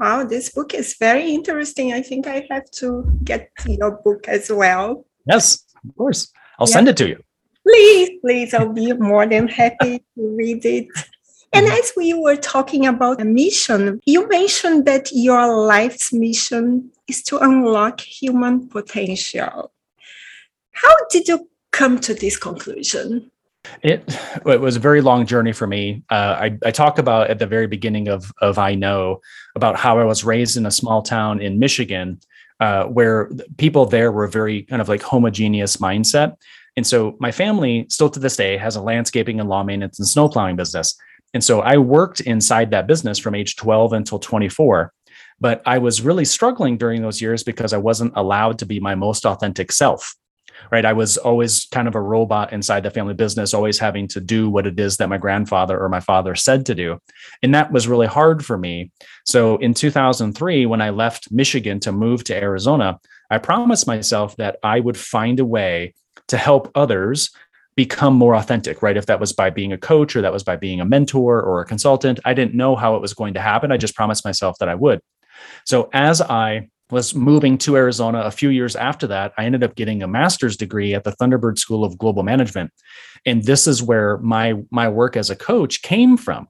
Wow, 0.00 0.24
this 0.24 0.50
book 0.50 0.74
is 0.74 0.96
very 0.98 1.32
interesting. 1.32 1.92
I 1.92 2.02
think 2.02 2.26
I 2.26 2.44
have 2.50 2.68
to 2.78 3.04
get 3.22 3.50
your 3.66 3.92
book 4.04 4.26
as 4.26 4.50
well. 4.50 5.06
Yes, 5.26 5.64
of 5.88 5.94
course. 5.96 6.32
I'll 6.58 6.66
yeah. 6.66 6.72
send 6.72 6.88
it 6.88 6.96
to 6.96 7.08
you. 7.08 7.22
Please, 7.64 8.10
please, 8.20 8.54
I'll 8.54 8.72
be 8.72 8.92
more 8.94 9.26
than 9.26 9.46
happy 9.46 9.98
to 9.98 10.36
read 10.36 10.64
it. 10.64 10.88
And 11.52 11.66
mm-hmm. 11.66 11.76
as 11.76 11.92
we 11.96 12.14
were 12.14 12.36
talking 12.36 12.86
about 12.86 13.20
a 13.20 13.24
mission, 13.24 14.00
you 14.06 14.28
mentioned 14.28 14.86
that 14.86 15.10
your 15.12 15.66
life's 15.66 16.12
mission 16.12 16.90
is 17.08 17.22
to 17.24 17.38
unlock 17.38 18.00
human 18.00 18.68
potential. 18.68 19.72
How 20.72 20.94
did 21.10 21.28
you 21.28 21.48
come 21.70 21.98
to 22.00 22.14
this 22.14 22.36
conclusion? 22.36 23.30
It, 23.82 24.02
it 24.46 24.60
was 24.60 24.76
a 24.76 24.80
very 24.80 25.00
long 25.00 25.26
journey 25.26 25.52
for 25.52 25.66
me. 25.66 26.02
Uh, 26.10 26.36
I, 26.40 26.58
I 26.64 26.70
talk 26.70 26.98
about 26.98 27.30
at 27.30 27.38
the 27.38 27.46
very 27.46 27.66
beginning 27.66 28.08
of, 28.08 28.32
of 28.40 28.58
I 28.58 28.74
Know 28.74 29.20
about 29.54 29.76
how 29.76 29.98
I 29.98 30.04
was 30.04 30.24
raised 30.24 30.56
in 30.56 30.66
a 30.66 30.70
small 30.70 31.02
town 31.02 31.40
in 31.40 31.58
Michigan 31.58 32.18
uh, 32.60 32.84
where 32.84 33.30
people 33.58 33.86
there 33.86 34.10
were 34.10 34.26
very 34.26 34.62
kind 34.62 34.82
of 34.82 34.88
like 34.88 35.02
homogeneous 35.02 35.76
mindset. 35.76 36.36
And 36.76 36.86
so 36.86 37.16
my 37.20 37.30
family 37.30 37.86
still 37.88 38.08
to 38.10 38.18
this 38.18 38.36
day 38.36 38.56
has 38.56 38.76
a 38.76 38.82
landscaping 38.82 39.40
and 39.40 39.48
lawn 39.48 39.66
maintenance 39.66 39.98
and 39.98 40.08
snow 40.08 40.28
plowing 40.28 40.56
business. 40.56 40.96
And 41.34 41.42
so 41.42 41.60
I 41.60 41.78
worked 41.78 42.20
inside 42.20 42.70
that 42.70 42.86
business 42.86 43.18
from 43.18 43.34
age 43.34 43.56
12 43.56 43.92
until 43.92 44.18
24. 44.18 44.92
But 45.40 45.62
I 45.66 45.78
was 45.78 46.02
really 46.02 46.24
struggling 46.24 46.76
during 46.76 47.02
those 47.02 47.20
years 47.20 47.42
because 47.42 47.72
I 47.72 47.78
wasn't 47.78 48.12
allowed 48.16 48.58
to 48.60 48.66
be 48.66 48.80
my 48.80 48.94
most 48.94 49.26
authentic 49.26 49.72
self. 49.72 50.14
Right. 50.70 50.84
I 50.84 50.92
was 50.92 51.16
always 51.16 51.66
kind 51.72 51.88
of 51.88 51.96
a 51.96 52.00
robot 52.00 52.52
inside 52.52 52.84
the 52.84 52.90
family 52.90 53.14
business, 53.14 53.52
always 53.52 53.80
having 53.80 54.06
to 54.08 54.20
do 54.20 54.48
what 54.48 54.66
it 54.66 54.78
is 54.78 54.96
that 54.98 55.08
my 55.08 55.18
grandfather 55.18 55.76
or 55.80 55.88
my 55.88 55.98
father 55.98 56.36
said 56.36 56.66
to 56.66 56.74
do. 56.74 57.00
And 57.42 57.54
that 57.54 57.72
was 57.72 57.88
really 57.88 58.06
hard 58.06 58.44
for 58.44 58.56
me. 58.56 58.92
So 59.26 59.56
in 59.56 59.74
2003, 59.74 60.66
when 60.66 60.80
I 60.80 60.90
left 60.90 61.32
Michigan 61.32 61.80
to 61.80 61.90
move 61.90 62.22
to 62.24 62.36
Arizona, 62.36 63.00
I 63.28 63.38
promised 63.38 63.88
myself 63.88 64.36
that 64.36 64.58
I 64.62 64.78
would 64.78 64.96
find 64.96 65.40
a 65.40 65.44
way 65.44 65.94
to 66.28 66.36
help 66.36 66.70
others 66.76 67.30
become 67.74 68.14
more 68.14 68.34
authentic, 68.34 68.82
right? 68.82 68.96
If 68.96 69.06
that 69.06 69.20
was 69.20 69.32
by 69.32 69.50
being 69.50 69.72
a 69.72 69.78
coach 69.78 70.14
or 70.14 70.22
that 70.22 70.32
was 70.32 70.42
by 70.42 70.56
being 70.56 70.80
a 70.80 70.84
mentor 70.84 71.40
or 71.40 71.60
a 71.60 71.64
consultant, 71.64 72.20
I 72.24 72.34
didn't 72.34 72.54
know 72.54 72.76
how 72.76 72.96
it 72.96 73.02
was 73.02 73.14
going 73.14 73.34
to 73.34 73.40
happen. 73.40 73.72
I 73.72 73.76
just 73.76 73.96
promised 73.96 74.24
myself 74.24 74.58
that 74.58 74.68
I 74.68 74.74
would. 74.74 75.00
So 75.64 75.88
as 75.92 76.20
I 76.20 76.68
was 76.90 77.14
moving 77.14 77.56
to 77.56 77.76
Arizona 77.76 78.20
a 78.20 78.30
few 78.30 78.50
years 78.50 78.76
after 78.76 79.06
that, 79.06 79.32
I 79.38 79.46
ended 79.46 79.64
up 79.64 79.74
getting 79.74 80.02
a 80.02 80.08
master's 80.08 80.56
degree 80.56 80.92
at 80.94 81.04
the 81.04 81.12
Thunderbird 81.12 81.58
School 81.58 81.84
of 81.84 81.96
Global 81.96 82.22
Management. 82.22 82.70
And 83.24 83.42
this 83.44 83.66
is 83.66 83.82
where 83.82 84.18
my 84.18 84.54
my 84.70 84.88
work 84.88 85.16
as 85.16 85.30
a 85.30 85.36
coach 85.36 85.80
came 85.80 86.16
from 86.18 86.48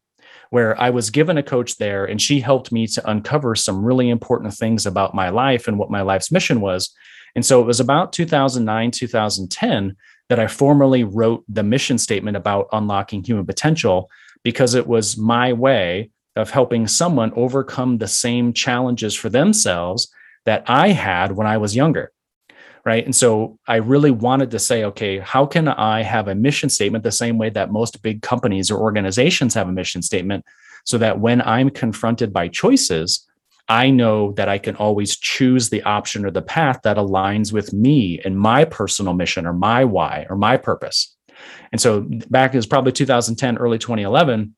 where 0.52 0.78
I 0.78 0.90
was 0.90 1.08
given 1.08 1.38
a 1.38 1.42
coach 1.42 1.78
there 1.78 2.04
and 2.04 2.20
she 2.20 2.38
helped 2.38 2.70
me 2.70 2.86
to 2.88 3.10
uncover 3.10 3.54
some 3.54 3.82
really 3.82 4.10
important 4.10 4.52
things 4.52 4.84
about 4.84 5.14
my 5.14 5.30
life 5.30 5.66
and 5.66 5.78
what 5.78 5.90
my 5.90 6.02
life's 6.02 6.30
mission 6.30 6.60
was. 6.60 6.94
And 7.34 7.42
so 7.42 7.62
it 7.62 7.64
was 7.64 7.80
about 7.80 8.12
2009, 8.12 8.90
2010 8.90 9.96
that 10.32 10.40
I 10.40 10.46
formally 10.46 11.04
wrote 11.04 11.44
the 11.46 11.62
mission 11.62 11.98
statement 11.98 12.38
about 12.38 12.66
unlocking 12.72 13.22
human 13.22 13.44
potential 13.44 14.10
because 14.42 14.74
it 14.74 14.86
was 14.86 15.18
my 15.18 15.52
way 15.52 16.10
of 16.36 16.48
helping 16.48 16.88
someone 16.88 17.34
overcome 17.36 17.98
the 17.98 18.08
same 18.08 18.54
challenges 18.54 19.14
for 19.14 19.28
themselves 19.28 20.10
that 20.46 20.64
I 20.66 20.88
had 20.88 21.32
when 21.32 21.46
I 21.46 21.58
was 21.58 21.76
younger. 21.76 22.12
Right. 22.82 23.04
And 23.04 23.14
so 23.14 23.58
I 23.68 23.76
really 23.76 24.10
wanted 24.10 24.50
to 24.52 24.58
say, 24.58 24.84
okay, 24.84 25.18
how 25.18 25.44
can 25.44 25.68
I 25.68 26.02
have 26.02 26.28
a 26.28 26.34
mission 26.34 26.70
statement 26.70 27.04
the 27.04 27.12
same 27.12 27.36
way 27.36 27.50
that 27.50 27.70
most 27.70 28.00
big 28.00 28.22
companies 28.22 28.70
or 28.70 28.80
organizations 28.80 29.52
have 29.52 29.68
a 29.68 29.72
mission 29.72 30.00
statement 30.00 30.46
so 30.84 30.96
that 30.96 31.20
when 31.20 31.42
I'm 31.42 31.68
confronted 31.68 32.32
by 32.32 32.48
choices, 32.48 33.28
I 33.68 33.90
know 33.90 34.32
that 34.32 34.48
I 34.48 34.58
can 34.58 34.76
always 34.76 35.16
choose 35.16 35.70
the 35.70 35.82
option 35.82 36.24
or 36.24 36.30
the 36.30 36.42
path 36.42 36.80
that 36.84 36.96
aligns 36.96 37.52
with 37.52 37.72
me 37.72 38.20
and 38.24 38.38
my 38.38 38.64
personal 38.64 39.14
mission 39.14 39.46
or 39.46 39.52
my 39.52 39.84
why 39.84 40.26
or 40.28 40.36
my 40.36 40.56
purpose. 40.56 41.16
And 41.70 41.80
so 41.80 42.06
back 42.28 42.54
is 42.54 42.66
probably 42.66 42.92
2010, 42.92 43.58
early 43.58 43.78
2011 43.78 44.54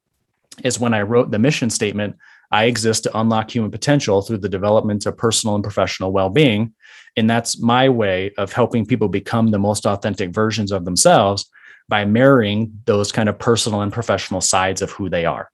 is 0.65 0.79
when 0.79 0.95
I 0.95 1.03
wrote 1.03 1.31
the 1.31 1.39
mission 1.39 1.71
statement. 1.71 2.17
I 2.51 2.65
exist 2.65 3.05
to 3.05 3.19
unlock 3.19 3.51
human 3.51 3.71
potential 3.71 4.23
through 4.23 4.39
the 4.39 4.49
development 4.49 5.07
of 5.07 5.17
personal 5.17 5.55
and 5.55 5.65
professional 5.65 6.13
well 6.13 6.31
being. 6.31 6.75
And 7.17 7.29
that's 7.29 7.61
my 7.61 7.89
way 7.89 8.33
of 8.39 8.53
helping 8.53 8.87
people 8.87 9.09
become 9.09 9.51
the 9.51 9.59
most 9.59 9.87
authentic 9.87 10.31
versions 10.31 10.73
of 10.73 10.85
themselves 10.85 11.51
by 11.89 12.05
marrying 12.05 12.81
those 12.87 13.13
kind 13.13 13.29
of 13.29 13.39
personal 13.39 13.81
and 13.81 13.93
professional 13.93 14.41
sides 14.41 14.83
of 14.83 14.91
who 14.91 15.09
they 15.09 15.25
are. 15.25 15.51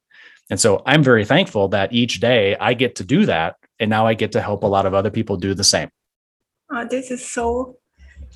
And 0.51 0.61
so 0.61 0.83
I'm 0.85 1.03
very 1.03 1.25
thankful 1.25 1.69
that 1.69 1.93
each 1.93 2.21
day 2.21 2.57
I 2.61 2.75
get 2.75 2.97
to 2.97 3.05
do 3.05 3.25
that. 3.27 3.57
And 3.79 3.89
now 3.89 4.07
I 4.07 4.15
get 4.15 4.33
to 4.33 4.43
help 4.43 4.63
a 4.63 4.67
lot 4.67 4.85
of 4.85 4.93
other 4.93 5.11
people 5.11 5.37
do 5.37 5.55
the 5.55 5.65
same. 5.65 5.89
Oh, 6.71 6.87
this 6.89 7.11
is 7.11 7.27
so 7.27 7.79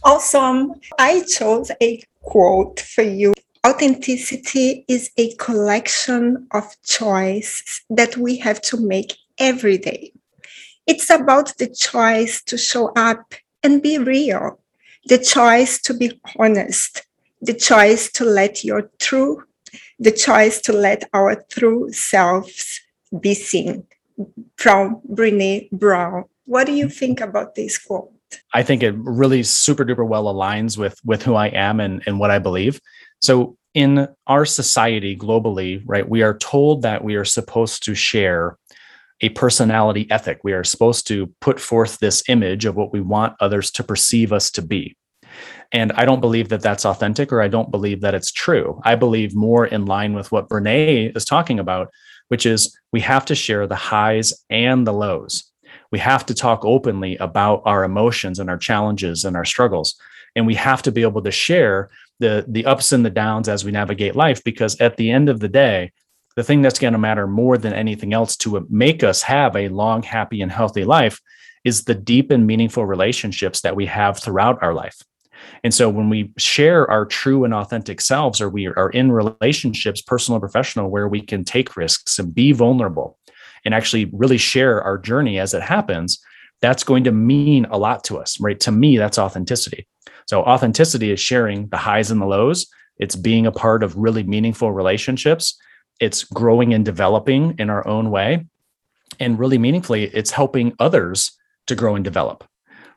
awesome. 0.03 0.75
I 0.99 1.23
chose 1.25 1.71
a 1.83 2.03
quote 2.23 2.81
for 2.81 3.03
you. 3.03 3.35
Authenticity 3.67 4.85
is 4.89 5.11
a 5.17 5.35
collection 5.37 6.47
of 6.53 6.65
choices 6.85 7.83
that 7.91 8.17
we 8.17 8.37
have 8.39 8.61
to 8.63 8.77
make 8.77 9.17
every 9.39 9.79
day. 9.79 10.13
It's 10.87 11.11
about 11.11 11.57
the 11.59 11.69
choice 11.69 12.43
to 12.45 12.59
show 12.59 12.93
up 12.95 13.35
and 13.63 13.83
be 13.83 13.99
real, 13.99 14.61
the 15.07 15.19
choice 15.19 15.81
to 15.83 15.95
be 15.95 16.21
honest, 16.39 17.07
the 17.41 17.55
choice 17.55 18.13
to 18.13 18.25
let 18.25 18.65
your 18.65 18.91
true 18.99 19.43
the 19.99 20.13
choice 20.13 20.61
to 20.63 20.73
let 20.73 21.09
our 21.13 21.43
true 21.51 21.93
selves 21.93 22.81
be 23.21 23.35
seen 23.35 23.87
from 24.57 25.01
Brene 25.09 25.71
Brown. 25.71 26.25
What 26.47 26.67
do 26.67 26.73
you 26.73 26.89
think 26.89 27.21
about 27.21 27.55
this 27.55 27.79
quote? 27.79 28.11
I 28.53 28.63
think 28.63 28.83
it 28.83 28.95
really 28.97 29.43
super 29.43 29.85
duper 29.85 30.07
well 30.07 30.25
aligns 30.25 30.77
with 30.77 30.99
with 31.05 31.23
who 31.23 31.35
I 31.35 31.49
am 31.49 31.81
and, 31.81 32.03
and 32.07 32.19
what 32.19 32.31
I 32.31 32.39
believe. 32.39 32.81
So 33.21 33.57
in 33.75 34.09
our 34.27 34.45
society 34.45 35.17
globally, 35.17 35.83
right, 35.85 36.09
we 36.09 36.23
are 36.23 36.37
told 36.39 36.83
that 36.83 37.03
we 37.03 37.17
are 37.17 37.25
supposed 37.25 37.85
to 37.85 37.95
share 37.95 38.57
a 39.21 39.29
personality 39.31 40.07
ethic. 40.11 40.41
We 40.45 40.53
are 40.53 40.65
supposed 40.65 41.07
to 41.09 41.27
put 41.41 41.61
forth 41.61 41.99
this 41.99 42.23
image 42.29 42.65
of 42.65 42.77
what 42.77 42.93
we 42.93 43.01
want 43.01 43.37
others 43.41 43.71
to 43.73 43.85
perceive 43.85 44.33
us 44.33 44.51
to 44.53 44.63
be. 44.63 44.97
And 45.75 45.91
I 45.97 46.05
don't 46.05 46.21
believe 46.21 46.51
that 46.51 46.63
that's 46.63 46.87
authentic 46.87 47.33
or 47.33 47.43
I 47.43 47.49
don't 47.49 47.73
believe 47.73 48.01
that 48.03 48.15
it's 48.15 48.31
true. 48.31 48.81
I 48.85 48.95
believe 48.95 49.35
more 49.35 49.67
in 49.67 49.87
line 49.87 50.15
with 50.15 50.31
what 50.31 50.49
Brene 50.49 51.15
is 51.17 51.25
talking 51.25 51.59
about, 51.59 51.91
which 52.29 52.47
is 52.47 52.79
we 52.93 53.01
have 53.01 53.25
to 53.27 53.35
share 53.35 53.67
the 53.67 53.75
highs 53.75 54.33
and 54.49 54.87
the 54.87 54.93
lows. 54.93 55.51
We 55.91 55.99
have 55.99 56.25
to 56.27 56.35
talk 56.35 56.65
openly 56.65 57.17
about 57.17 57.63
our 57.65 57.83
emotions 57.83 58.39
and 58.39 58.49
our 58.49 58.57
challenges 58.57 59.25
and 59.25 59.37
our 59.37 59.45
struggles. 59.45 59.97
And 60.37 60.47
we 60.47 60.55
have 60.55 60.81
to 60.83 60.93
be 60.93 61.03
able 61.03 61.23
to 61.23 61.33
share 61.33 61.91
the, 62.21 62.45
the 62.47 62.67
ups 62.67 62.93
and 62.93 63.05
the 63.05 63.11
downs 63.11 63.49
as 63.49 63.65
we 63.65 63.73
navigate 63.73 64.15
life, 64.15 64.45
because 64.45 64.81
at 64.81 64.97
the 64.97 65.11
end 65.11 65.29
of 65.29 65.41
the 65.41 65.49
day, 65.49 65.91
the 66.37 66.45
thing 66.45 66.63
that's 66.63 66.79
going 66.79 66.93
to 66.93 66.99
matter 67.01 67.27
more 67.27 67.59
than 67.59 67.73
anything 67.73 68.13
else 68.13 68.37
to 68.39 68.65
make 68.71 69.03
us 69.03 69.23
have 69.23 69.57
a 69.57 69.69
long, 69.69 70.05
happy, 70.05 70.41
and 70.41 70.53
healthy 70.53 70.85
life 70.85 71.21
is 71.65 71.83
the 71.83 71.95
deep 71.97 72.31
and 72.31 72.47
meaningful 72.47 72.87
relationships 72.87 73.63
that 73.63 73.75
we 73.75 73.87
have 73.87 74.21
throughout 74.21 74.63
our 74.63 74.73
life. 74.73 75.03
And 75.63 75.73
so 75.73 75.89
when 75.89 76.09
we 76.09 76.33
share 76.37 76.91
our 76.91 77.07
true 77.07 77.45
and 77.45 77.55
authentic 77.55 78.01
selves, 78.01 78.41
or 78.41 78.49
we 78.49 78.67
are 78.67 78.91
in 78.91 79.13
relationships, 79.13 80.03
personal 80.03 80.37
and 80.37 80.43
professional, 80.43 80.91
where 80.91 81.09
we 81.09 81.21
can 81.21 81.45
take 81.45 81.77
risks 81.77 82.19
and 82.19 82.35
be 82.35 82.53
vulnerable 82.53 83.19
and 83.65 83.75
actually 83.75 84.07
really 84.13 84.39
share 84.39 84.83
our 84.83 84.99
journey 84.99 85.39
as 85.39 85.55
it 85.55 85.63
happens, 85.63 86.19
that's 86.61 86.85
going 86.85 87.05
to 87.05 87.13
mean 87.13 87.67
a 87.67 87.79
lot 87.79 88.05
to 88.05 88.19
us, 88.19 88.39
right? 88.41 88.61
To 88.61 88.73
me, 88.73 88.97
that's 88.97 89.19
authenticity. 89.19 89.87
So, 90.27 90.43
authenticity 90.43 91.11
is 91.11 91.21
sharing 91.21 91.69
the 91.69 91.77
highs 91.77 92.11
and 92.11 92.21
the 92.21 92.27
lows, 92.27 92.67
it's 92.99 93.17
being 93.17 93.47
a 93.47 93.53
part 93.53 93.83
of 93.83 93.97
really 93.97 94.23
meaningful 94.23 94.73
relationships, 94.73 95.59
it's 96.01 96.25
growing 96.25 96.73
and 96.73 96.85
developing 96.85 97.57
in 97.59 97.71
our 97.71 97.87
own 97.87 98.11
way. 98.11 98.47
And 99.21 99.39
really 99.39 99.59
meaningfully, 99.59 100.05
it's 100.05 100.31
helping 100.31 100.75
others 100.79 101.33
to 101.67 101.75
grow 101.75 101.95
and 101.95 102.05
develop 102.05 102.45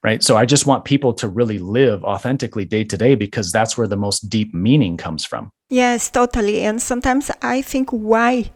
right 0.04 0.24
so 0.24 0.36
i 0.38 0.46
just 0.46 0.66
want 0.66 0.86
people 0.86 1.14
to 1.14 1.28
really 1.28 1.60
live 1.60 2.04
authentically 2.04 2.66
day 2.66 2.84
to 2.84 2.98
day 2.98 3.16
because 3.16 3.52
that's 3.52 3.78
where 3.78 3.88
the 3.88 3.98
most 3.98 4.30
deep 4.30 4.54
meaning 4.54 4.98
comes 4.98 5.26
from 5.26 5.50
yes 5.70 6.10
totally 6.10 6.62
and 6.62 6.82
sometimes 6.82 7.32
i 7.42 7.62
think 7.62 7.90
why 7.90 8.50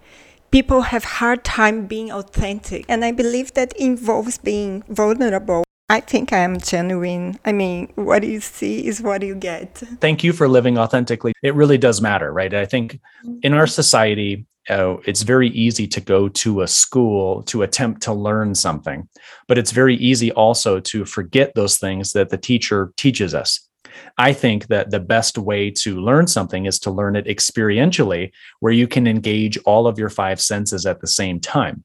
people 0.52 0.82
have 0.82 1.04
hard 1.04 1.44
time 1.44 1.86
being 1.86 2.12
authentic 2.12 2.86
and 2.88 3.06
i 3.06 3.12
believe 3.12 3.54
that 3.54 3.74
involves 3.74 4.38
being 4.38 4.84
vulnerable 4.90 5.64
I 5.92 6.00
think 6.00 6.32
I 6.32 6.38
am 6.38 6.58
genuine. 6.58 7.38
I 7.44 7.52
mean, 7.52 7.92
what 7.96 8.24
you 8.24 8.40
see 8.40 8.88
is 8.88 9.02
what 9.02 9.24
you 9.24 9.36
get. 9.36 9.84
Thank 10.00 10.24
you 10.24 10.32
for 10.32 10.48
living 10.48 10.78
authentically. 10.78 11.34
It 11.44 11.54
really 11.54 11.78
does 11.78 12.00
matter, 12.00 12.32
right? 12.32 12.54
I 12.54 12.66
think 12.66 13.02
in 13.44 13.54
our 13.54 13.68
society, 13.68 14.46
uh, 14.70 14.98
it's 15.06 15.24
very 15.24 15.50
easy 15.50 15.88
to 15.88 16.02
go 16.02 16.30
to 16.30 16.62
a 16.62 16.68
school 16.68 17.44
to 17.44 17.64
attempt 17.64 18.02
to 18.04 18.14
learn 18.14 18.54
something, 18.54 19.08
but 19.48 19.58
it's 19.58 19.72
very 19.72 19.96
easy 19.96 20.32
also 20.34 20.80
to 20.80 21.06
forget 21.06 21.56
those 21.56 21.78
things 21.78 22.14
that 22.14 22.30
the 22.30 22.38
teacher 22.38 22.94
teaches 22.98 23.34
us. 23.34 23.68
I 24.18 24.34
think 24.34 24.68
that 24.68 24.92
the 24.92 25.00
best 25.00 25.38
way 25.38 25.72
to 25.72 26.00
learn 26.00 26.28
something 26.28 26.66
is 26.66 26.80
to 26.80 26.92
learn 26.92 27.16
it 27.16 27.26
experientially, 27.26 28.32
where 28.60 28.74
you 28.74 28.88
can 28.88 29.08
engage 29.08 29.58
all 29.66 29.88
of 29.88 29.98
your 29.98 30.10
five 30.10 30.40
senses 30.40 30.86
at 30.86 31.02
the 31.02 31.08
same 31.08 31.40
time. 31.40 31.84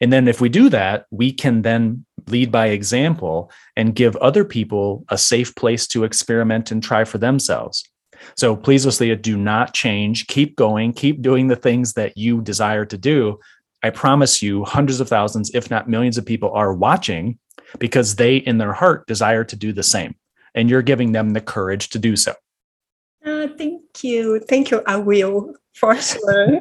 And 0.00 0.12
then 0.12 0.28
if 0.28 0.40
we 0.40 0.48
do 0.48 0.68
that, 0.70 1.06
we 1.10 1.32
can 1.32 1.62
then 1.62 2.04
lead 2.26 2.52
by 2.52 2.68
example 2.68 3.50
and 3.76 3.94
give 3.94 4.16
other 4.16 4.44
people 4.44 5.04
a 5.08 5.16
safe 5.16 5.54
place 5.54 5.86
to 5.88 6.04
experiment 6.04 6.70
and 6.70 6.82
try 6.82 7.04
for 7.04 7.18
themselves. 7.18 7.84
So 8.36 8.56
please, 8.56 8.84
Lucia, 8.84 9.16
do 9.16 9.36
not 9.36 9.74
change. 9.74 10.26
Keep 10.26 10.56
going. 10.56 10.92
Keep 10.92 11.22
doing 11.22 11.48
the 11.48 11.56
things 11.56 11.94
that 11.94 12.16
you 12.16 12.40
desire 12.40 12.84
to 12.86 12.98
do. 12.98 13.38
I 13.82 13.90
promise 13.90 14.42
you, 14.42 14.64
hundreds 14.64 15.00
of 15.00 15.08
thousands, 15.08 15.54
if 15.54 15.70
not 15.70 15.88
millions 15.88 16.18
of 16.18 16.26
people 16.26 16.50
are 16.52 16.74
watching 16.74 17.38
because 17.78 18.16
they, 18.16 18.36
in 18.36 18.58
their 18.58 18.72
heart, 18.72 19.06
desire 19.06 19.44
to 19.44 19.56
do 19.56 19.72
the 19.72 19.82
same. 19.82 20.14
And 20.54 20.68
you're 20.68 20.82
giving 20.82 21.12
them 21.12 21.30
the 21.30 21.40
courage 21.40 21.90
to 21.90 21.98
do 21.98 22.16
so. 22.16 22.34
Uh, 23.24 23.48
thank 23.56 23.82
you. 24.02 24.40
Thank 24.40 24.70
you. 24.70 24.82
I 24.86 24.96
will, 24.96 25.54
for 25.74 25.96
sure. 25.96 26.60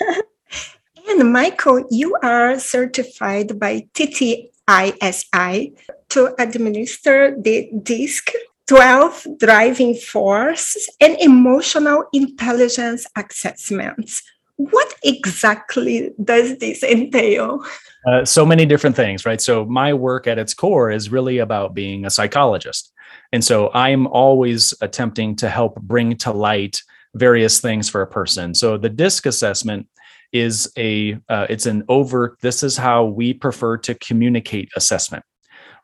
and 1.08 1.32
Michael, 1.32 1.84
you 1.90 2.16
are 2.22 2.58
certified 2.58 3.58
by 3.58 3.86
TTISI 3.94 5.76
to 6.10 6.34
administer 6.38 7.36
the 7.38 7.70
DISC 7.82 8.30
12 8.66 9.26
driving 9.38 9.94
force 9.94 10.88
and 11.00 11.16
emotional 11.20 12.04
intelligence 12.12 13.06
assessments. 13.16 14.22
What 14.56 14.94
exactly 15.02 16.12
does 16.22 16.58
this 16.58 16.82
entail? 16.82 17.64
Uh, 18.06 18.24
so 18.24 18.46
many 18.46 18.64
different 18.66 18.96
things, 18.96 19.26
right? 19.26 19.40
So, 19.40 19.64
my 19.64 19.92
work 19.92 20.26
at 20.26 20.38
its 20.38 20.54
core 20.54 20.90
is 20.90 21.10
really 21.10 21.38
about 21.38 21.74
being 21.74 22.04
a 22.04 22.10
psychologist. 22.10 22.92
And 23.32 23.44
so, 23.44 23.70
I'm 23.74 24.06
always 24.06 24.72
attempting 24.80 25.36
to 25.36 25.48
help 25.48 25.80
bring 25.80 26.16
to 26.18 26.32
light 26.32 26.80
various 27.14 27.60
things 27.60 27.88
for 27.88 28.02
a 28.02 28.06
person. 28.06 28.54
So, 28.54 28.78
the 28.78 28.90
DISC 28.90 29.26
assessment 29.26 29.88
is 30.32 30.70
a 30.76 31.16
uh, 31.28 31.46
it's 31.48 31.64
an 31.66 31.84
overt 31.88 32.36
this 32.42 32.62
is 32.62 32.76
how 32.76 33.04
we 33.04 33.32
prefer 33.32 33.78
to 33.78 33.94
communicate 33.94 34.68
assessment 34.76 35.24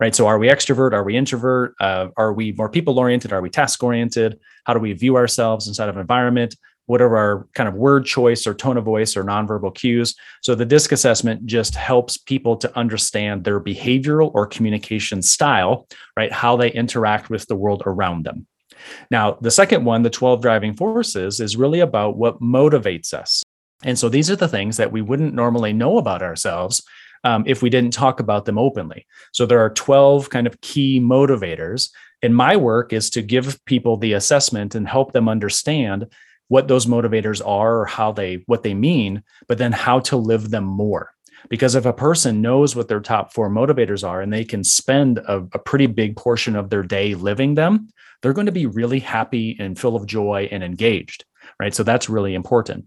right? 0.01 0.15
So, 0.15 0.27
are 0.27 0.39
we 0.39 0.49
extrovert? 0.49 0.93
Are 0.93 1.05
we 1.05 1.17
introvert? 1.17 1.75
Uh, 1.79 2.09
are 2.17 2.33
we 2.33 2.53
more 2.53 2.69
people 2.69 2.99
oriented? 2.99 3.33
Are 3.33 3.43
we 3.43 3.51
task 3.51 3.83
oriented? 3.83 4.41
How 4.65 4.75
do 4.75 4.81
we 4.81 4.93
view 4.95 5.17
ourselves 5.17 5.69
inside 5.69 5.89
of 5.89 5.97
an 5.97 6.01
environment? 6.01 6.57
What 6.87 7.01
are 7.01 7.17
our 7.17 7.47
kind 7.55 7.69
of 7.69 7.77
word 7.77 8.05
choice 8.05 8.47
or 8.49 8.55
tone 8.55 8.77
of 8.77 8.85
voice 8.85 9.17
or 9.17 9.23
nonverbal 9.23 9.75
cues? 9.75 10.17
So, 10.43 10.55
the 10.55 10.65
DISC 10.65 10.91
assessment 10.93 11.47
just 11.47 11.75
helps 11.75 12.17
people 12.17 12.57
to 12.57 12.77
understand 12.77 13.45
their 13.45 13.61
behavioral 13.61 14.33
or 14.35 14.47
communication 14.47 15.23
style, 15.23 15.87
right? 16.17 16.33
How 16.33 16.57
they 16.57 16.73
interact 16.73 17.31
with 17.31 17.47
the 17.47 17.57
world 17.57 17.83
around 17.87 18.25
them. 18.25 18.47
Now, 19.11 19.33
the 19.43 19.51
second 19.51 19.85
one, 19.85 20.03
the 20.03 20.11
12 20.11 20.41
driving 20.41 20.75
forces, 20.75 21.39
is 21.39 21.55
really 21.55 21.81
about 21.81 22.17
what 22.17 22.41
motivates 22.41 23.13
us. 23.13 23.43
And 23.83 23.99
so 23.99 24.09
these 24.09 24.31
are 24.31 24.37
the 24.37 24.49
things 24.49 24.77
that 24.77 24.93
we 24.93 25.03
wouldn't 25.03 25.35
normally 25.35 25.73
know 25.73 25.99
about 25.99 26.23
ourselves 26.23 26.83
um, 27.25 27.45
if 27.47 27.63
we 27.63 27.71
didn't 27.71 27.93
talk 27.93 28.21
about 28.21 28.45
them 28.45 28.59
openly. 28.59 29.07
So 29.33 29.47
there 29.47 29.61
are 29.61 29.71
12 29.71 30.31
kind 30.31 30.47
of 30.47 30.61
key 30.61 31.01
motivators. 31.01 31.91
And 32.23 32.37
my 32.37 32.57
work 32.57 32.93
is 32.93 33.11
to 33.11 33.23
give 33.23 33.63
people 33.65 33.97
the 33.97 34.13
assessment 34.13 34.75
and 34.75 34.87
help 34.87 35.13
them 35.13 35.29
understand 35.29 36.07
what 36.49 36.69
those 36.69 36.87
motivators 36.87 37.41
are 37.47 37.81
or 37.81 37.87
how 37.87 38.13
they 38.13 38.43
what 38.47 38.63
they 38.63 38.75
mean, 38.75 39.23
but 39.47 39.59
then 39.59 39.73
how 39.73 40.01
to 40.01 40.17
live 40.17 40.51
them 40.51 40.65
more. 40.65 41.13
Because 41.49 41.75
if 41.75 41.87
a 41.87 41.93
person 41.93 42.43
knows 42.43 42.77
what 42.77 42.89
their 42.89 43.01
top 43.01 43.33
four 43.33 43.49
motivators 43.49 44.07
are 44.07 44.21
and 44.21 44.33
they 44.33 44.45
can 44.45 44.65
spend 44.65 45.19
a, 45.19 45.47
a 45.53 45.59
pretty 45.59 45.87
big 45.87 46.17
portion 46.17 46.57
of 46.57 46.69
their 46.69 46.83
day 46.83 47.15
living 47.15 47.55
them, 47.55 47.89
they're 48.21 48.35
going 48.35 48.47
to 48.47 48.53
be 48.53 48.67
really 48.67 48.99
happy 48.99 49.57
and 49.59 49.79
full 49.79 49.97
of 49.97 50.07
joy 50.07 50.49
and 50.51 50.63
engaged. 50.63 51.25
Right. 51.59 51.75
So 51.75 51.83
that's 51.83 52.11
really 52.11 52.35
important. 52.35 52.87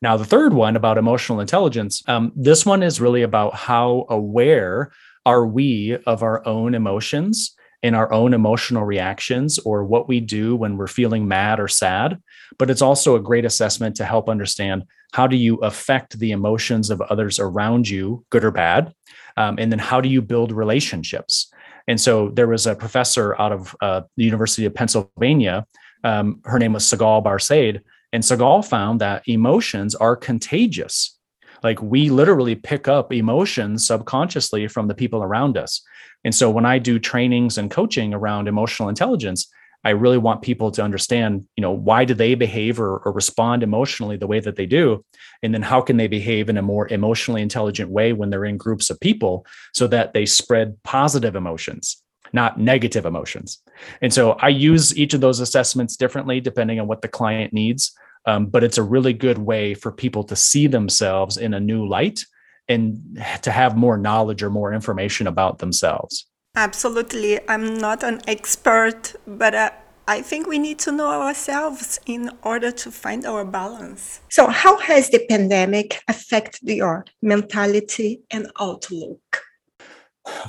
Now, 0.00 0.16
the 0.16 0.24
third 0.24 0.54
one 0.54 0.76
about 0.76 0.98
emotional 0.98 1.40
intelligence, 1.40 2.02
um, 2.08 2.32
this 2.34 2.64
one 2.66 2.82
is 2.82 3.00
really 3.00 3.22
about 3.22 3.54
how 3.54 4.06
aware 4.08 4.92
are 5.24 5.46
we 5.46 5.96
of 6.06 6.22
our 6.22 6.46
own 6.46 6.74
emotions 6.74 7.54
and 7.82 7.96
our 7.96 8.12
own 8.12 8.32
emotional 8.32 8.84
reactions 8.84 9.58
or 9.60 9.84
what 9.84 10.08
we 10.08 10.20
do 10.20 10.54
when 10.54 10.76
we're 10.76 10.86
feeling 10.86 11.26
mad 11.26 11.58
or 11.58 11.68
sad. 11.68 12.20
But 12.58 12.70
it's 12.70 12.82
also 12.82 13.16
a 13.16 13.20
great 13.20 13.44
assessment 13.44 13.96
to 13.96 14.04
help 14.04 14.28
understand 14.28 14.84
how 15.12 15.26
do 15.26 15.36
you 15.36 15.56
affect 15.56 16.18
the 16.18 16.30
emotions 16.30 16.90
of 16.90 17.00
others 17.02 17.38
around 17.38 17.88
you, 17.88 18.24
good 18.30 18.44
or 18.44 18.50
bad? 18.50 18.94
Um, 19.36 19.56
and 19.58 19.70
then 19.70 19.78
how 19.78 20.00
do 20.00 20.08
you 20.08 20.22
build 20.22 20.52
relationships? 20.52 21.52
And 21.88 22.00
so 22.00 22.30
there 22.30 22.46
was 22.46 22.66
a 22.66 22.76
professor 22.76 23.38
out 23.40 23.52
of 23.52 23.76
uh, 23.80 24.02
the 24.16 24.24
University 24.24 24.64
of 24.64 24.74
Pennsylvania. 24.74 25.66
Um, 26.04 26.40
her 26.44 26.58
name 26.58 26.72
was 26.72 26.84
Sigal 26.84 27.22
Barsade, 27.22 27.80
and 28.12 28.22
Sigal 28.22 28.64
found 28.64 29.00
that 29.00 29.26
emotions 29.26 29.94
are 29.94 30.16
contagious. 30.16 31.18
Like 31.62 31.80
we 31.80 32.10
literally 32.10 32.54
pick 32.54 32.88
up 32.88 33.12
emotions 33.12 33.86
subconsciously 33.86 34.68
from 34.68 34.88
the 34.88 34.94
people 34.94 35.22
around 35.22 35.56
us. 35.56 35.82
And 36.24 36.34
so 36.34 36.50
when 36.50 36.66
I 36.66 36.78
do 36.78 36.98
trainings 36.98 37.58
and 37.58 37.70
coaching 37.70 38.12
around 38.14 38.48
emotional 38.48 38.88
intelligence, 38.88 39.50
I 39.84 39.90
really 39.90 40.18
want 40.18 40.42
people 40.42 40.70
to 40.72 40.82
understand, 40.82 41.44
you 41.56 41.62
know, 41.62 41.72
why 41.72 42.04
do 42.04 42.14
they 42.14 42.34
behave 42.36 42.78
or, 42.78 42.98
or, 42.98 43.12
respond 43.12 43.64
emotionally 43.64 44.16
the 44.16 44.28
way 44.28 44.38
that 44.38 44.54
they 44.54 44.66
do? 44.66 45.04
And 45.42 45.52
then 45.52 45.62
how 45.62 45.80
can 45.80 45.96
they 45.96 46.06
behave 46.06 46.48
in 46.48 46.56
a 46.56 46.62
more 46.62 46.86
emotionally 46.88 47.42
intelligent 47.42 47.90
way 47.90 48.12
when 48.12 48.30
they're 48.30 48.44
in 48.44 48.58
groups 48.58 48.90
of 48.90 49.00
people 49.00 49.44
so 49.74 49.88
that 49.88 50.12
they 50.12 50.24
spread 50.24 50.80
positive 50.84 51.34
emotions, 51.34 52.00
not 52.32 52.58
negative 52.58 53.06
emotions. 53.06 53.58
And 54.00 54.12
so 54.12 54.32
I 54.32 54.48
use 54.48 54.96
each 54.96 55.14
of 55.14 55.20
those 55.20 55.40
assessments 55.40 55.96
differently 55.96 56.40
depending 56.40 56.80
on 56.80 56.86
what 56.86 57.02
the 57.02 57.08
client 57.08 57.52
needs. 57.52 57.92
Um, 58.24 58.46
but 58.46 58.62
it's 58.62 58.78
a 58.78 58.82
really 58.82 59.12
good 59.12 59.38
way 59.38 59.74
for 59.74 59.90
people 59.90 60.22
to 60.24 60.36
see 60.36 60.66
themselves 60.66 61.36
in 61.36 61.54
a 61.54 61.60
new 61.60 61.86
light 61.86 62.20
and 62.68 63.20
to 63.42 63.50
have 63.50 63.76
more 63.76 63.96
knowledge 63.96 64.42
or 64.42 64.50
more 64.50 64.72
information 64.72 65.26
about 65.26 65.58
themselves. 65.58 66.26
Absolutely. 66.54 67.40
I'm 67.48 67.78
not 67.78 68.02
an 68.02 68.20
expert, 68.28 69.14
but 69.26 69.54
uh, 69.54 69.70
I 70.06 70.20
think 70.20 70.46
we 70.46 70.58
need 70.58 70.78
to 70.80 70.92
know 70.92 71.08
ourselves 71.08 71.98
in 72.06 72.30
order 72.42 72.70
to 72.70 72.90
find 72.90 73.24
our 73.24 73.44
balance. 73.44 74.20
So, 74.30 74.48
how 74.48 74.76
has 74.78 75.08
the 75.10 75.24
pandemic 75.28 76.02
affected 76.08 76.68
your 76.68 77.04
mentality 77.22 78.20
and 78.30 78.50
outlook? 78.60 79.42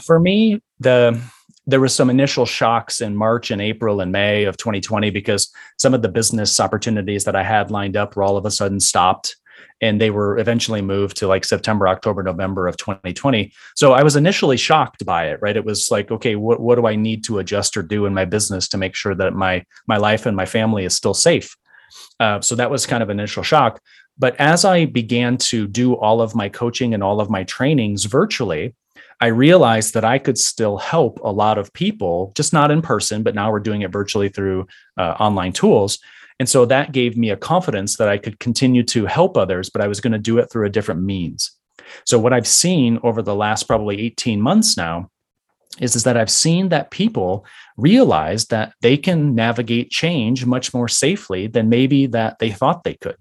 For 0.06 0.20
me, 0.20 0.62
the 0.80 1.20
there 1.66 1.80
was 1.80 1.96
some 1.96 2.10
initial 2.10 2.46
shocks 2.46 3.02
in 3.02 3.16
March 3.16 3.52
and 3.52 3.62
April 3.62 4.02
and 4.02 4.12
May 4.12 4.44
of 4.44 4.58
2020 4.58 5.10
because 5.12 5.52
some 5.78 5.94
of 5.94 6.02
the 6.02 6.10
business 6.10 6.60
opportunities 6.60 7.24
that 7.24 7.36
I 7.36 7.44
had 7.44 7.72
lined 7.72 7.96
up 7.96 8.16
were 8.16 8.24
all 8.24 8.38
of 8.38 8.46
a 8.46 8.52
sudden 8.52 8.80
stopped 8.80 9.38
and 9.82 10.00
they 10.00 10.10
were 10.10 10.38
eventually 10.38 10.82
moved 10.82 11.18
to 11.18 11.28
like 11.28 11.46
September, 11.46 11.88
October, 11.88 12.24
November 12.24 12.68
of 12.68 12.78
2020. 12.78 13.52
So 13.76 13.94
I 13.94 14.04
was 14.04 14.16
initially 14.16 14.58
shocked 14.58 15.06
by 15.06 15.28
it, 15.28 15.40
right? 15.42 15.58
It 15.58 15.66
was 15.66 15.92
like, 15.92 16.12
okay, 16.12 16.36
what, 16.36 16.60
what 16.60 16.76
do 16.76 16.88
I 16.88 16.96
need 16.96 17.24
to 17.26 17.40
adjust 17.40 17.76
or 17.76 17.84
do 17.84 18.06
in 18.06 18.14
my 18.14 18.26
business 18.26 18.68
to 18.70 18.78
make 18.78 18.96
sure 18.96 19.16
that 19.16 19.34
my 19.34 19.66
my 19.88 19.98
life 19.98 20.26
and 20.26 20.36
my 20.38 20.46
family 20.46 20.86
is 20.86 20.94
still 20.94 21.14
safe? 21.14 21.56
Uh, 22.20 22.42
so 22.42 22.56
that 22.56 22.72
was 22.72 22.86
kind 22.86 23.04
of 23.04 23.10
initial 23.10 23.44
shock. 23.44 23.82
But 24.18 24.36
as 24.40 24.64
I 24.64 24.86
began 24.86 25.38
to 25.38 25.68
do 25.68 25.96
all 25.96 26.22
of 26.22 26.36
my 26.36 26.50
coaching 26.50 26.94
and 26.94 27.04
all 27.04 27.20
of 27.20 27.30
my 27.30 27.44
trainings 27.44 28.06
virtually, 28.06 28.76
I 29.22 29.28
realized 29.28 29.94
that 29.94 30.06
I 30.06 30.20
could 30.20 30.38
still 30.38 30.78
help 30.78 31.20
a 31.24 31.32
lot 31.32 31.58
of 31.58 31.74
people, 31.74 32.32
just 32.36 32.54
not 32.54 32.72
in 32.72 32.82
person, 32.82 33.24
but 33.24 33.36
now 33.36 33.52
we're 33.52 33.60
doing 33.60 33.82
it 33.82 33.92
virtually 33.92 34.30
through 34.30 34.68
uh, 34.98 35.16
online 35.20 35.54
tools. 35.54 36.00
And 36.40 36.50
so 36.50 36.66
that 36.66 36.92
gave 36.92 37.16
me 37.16 37.30
a 37.30 37.38
confidence 37.38 37.98
that 37.98 38.10
I 38.10 38.18
could 38.18 38.40
continue 38.40 38.84
to 38.84 39.06
help 39.06 39.38
others, 39.38 39.70
but 39.70 39.82
I 39.82 39.88
was 39.88 40.02
going 40.02 40.14
to 40.14 40.20
do 40.20 40.40
it 40.40 40.52
through 40.52 40.66
a 40.66 40.70
different 40.70 41.02
means. 41.02 41.52
So 42.06 42.20
what 42.20 42.34
I've 42.34 42.48
seen 42.48 43.00
over 43.04 43.22
the 43.22 43.36
last 43.36 43.64
probably 43.64 44.02
18 44.02 44.42
months 44.42 44.76
now 44.78 45.10
is, 45.80 45.96
is 45.96 46.04
that 46.04 46.18
I've 46.18 46.32
seen 46.32 46.70
that 46.70 46.92
people 46.92 47.46
realize 47.78 48.46
that 48.46 48.74
they 48.82 48.98
can 48.98 49.36
navigate 49.36 49.90
change 49.90 50.46
much 50.46 50.74
more 50.74 50.88
safely 50.88 51.48
than 51.48 51.70
maybe 51.70 52.08
that 52.08 52.40
they 52.40 52.52
thought 52.52 52.84
they 52.84 52.96
could. 52.96 53.18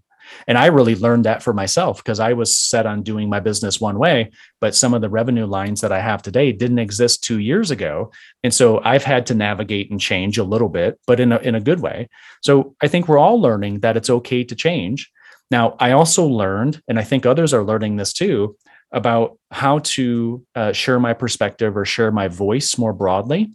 And 0.47 0.59
I 0.59 0.66
really 0.66 0.95
learned 0.95 1.25
that 1.25 1.42
for 1.42 1.53
myself 1.53 1.99
because 1.99 2.21
I 2.21 2.33
was 2.33 2.57
set 2.57 2.87
on 2.87 3.03
doing 3.03 3.29
my 3.29 3.40
business 3.40 3.81
one 3.81 3.99
way, 3.99 4.31
but 4.61 4.75
some 4.75 4.95
of 4.95 5.01
the 5.01 5.09
revenue 5.09 5.47
lines 5.47 5.81
that 5.81 5.92
I 5.92 6.01
have 6.01 6.23
today 6.23 6.53
didn't 6.53 6.79
exist 6.79 7.23
two 7.23 7.38
years 7.38 7.71
ago. 7.71 8.11
And 8.42 8.53
so 8.53 8.81
I've 8.85 9.05
had 9.05 9.27
to 9.27 9.35
navigate 9.35 9.90
and 9.90 10.01
change 10.01 10.38
a 10.38 10.45
little 10.45 10.68
bit, 10.68 10.99
but 11.07 11.21
in 11.21 11.33
a, 11.33 11.38
in 11.38 11.55
a 11.55 11.61
good 11.61 11.81
way. 11.81 12.09
So 12.42 12.75
I 12.83 12.88
think 12.88 13.09
we're 13.09 13.18
all 13.18 13.40
learning 13.40 13.81
that 13.81 13.97
it's 13.97 14.11
okay 14.11 14.45
to 14.45 14.55
change. 14.55 15.11
Now, 15.51 15.77
I 15.79 15.92
also 15.92 16.27
learned, 16.27 16.83
and 16.88 16.99
I 16.99 17.05
think 17.05 17.27
others 17.27 17.53
are 17.53 17.64
learning 17.64 17.97
this 17.97 18.12
too, 18.12 18.57
about 18.90 19.38
how 19.51 19.81
to 19.81 20.45
uh, 20.55 20.73
share 20.73 21.01
my 21.01 21.12
perspective 21.12 21.77
or 21.77 21.85
share 21.85 22.11
my 22.11 22.29
voice 22.29 22.77
more 22.79 22.92
broadly 22.92 23.51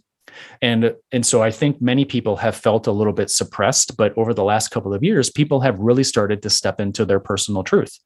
and 0.62 0.94
and 1.12 1.24
so 1.24 1.42
i 1.42 1.50
think 1.50 1.80
many 1.80 2.04
people 2.04 2.36
have 2.36 2.56
felt 2.56 2.86
a 2.86 2.92
little 2.92 3.12
bit 3.12 3.30
suppressed 3.30 3.96
but 3.96 4.16
over 4.16 4.34
the 4.34 4.44
last 4.44 4.68
couple 4.68 4.94
of 4.94 5.02
years 5.02 5.30
people 5.30 5.60
have 5.60 5.78
really 5.78 6.04
started 6.04 6.42
to 6.42 6.50
step 6.50 6.80
into 6.80 7.04
their 7.04 7.20
personal 7.20 7.62
truth. 7.62 7.98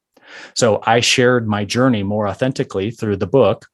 So 0.55 0.81
i 0.85 0.99
shared 0.99 1.47
my 1.47 1.65
journey 1.65 2.03
more 2.03 2.27
authentically 2.27 2.91
through 2.91 3.17
the 3.17 3.27
book 3.27 3.67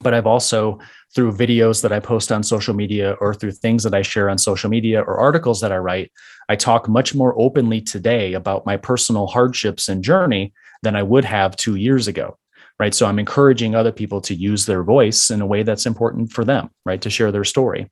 but 0.00 0.14
i've 0.14 0.26
also 0.26 0.78
through 1.14 1.32
videos 1.32 1.82
that 1.82 1.92
i 1.92 2.00
post 2.00 2.30
on 2.30 2.42
social 2.42 2.74
media 2.74 3.16
or 3.20 3.34
through 3.34 3.52
things 3.52 3.82
that 3.82 3.94
i 3.94 4.02
share 4.02 4.30
on 4.30 4.38
social 4.38 4.70
media 4.70 5.00
or 5.00 5.18
articles 5.18 5.60
that 5.60 5.72
i 5.72 5.76
write 5.76 6.12
i 6.48 6.56
talk 6.56 6.88
much 6.88 7.14
more 7.14 7.38
openly 7.38 7.80
today 7.80 8.34
about 8.34 8.66
my 8.66 8.76
personal 8.76 9.26
hardships 9.26 9.88
and 9.88 10.04
journey 10.04 10.52
than 10.82 10.94
i 10.94 11.02
would 11.02 11.24
have 11.24 11.56
2 11.56 11.74
years 11.74 12.08
ago 12.08 12.38
right? 12.78 12.94
So 12.94 13.06
i'm 13.06 13.18
encouraging 13.18 13.74
other 13.74 13.92
people 13.92 14.20
to 14.22 14.34
use 14.34 14.66
their 14.66 14.82
voice 14.82 15.30
in 15.30 15.40
a 15.40 15.46
way 15.46 15.62
that's 15.62 15.86
important 15.86 16.32
for 16.32 16.44
them 16.44 16.70
right? 16.84 17.00
To 17.02 17.10
share 17.10 17.32
their 17.32 17.44
story. 17.44 17.90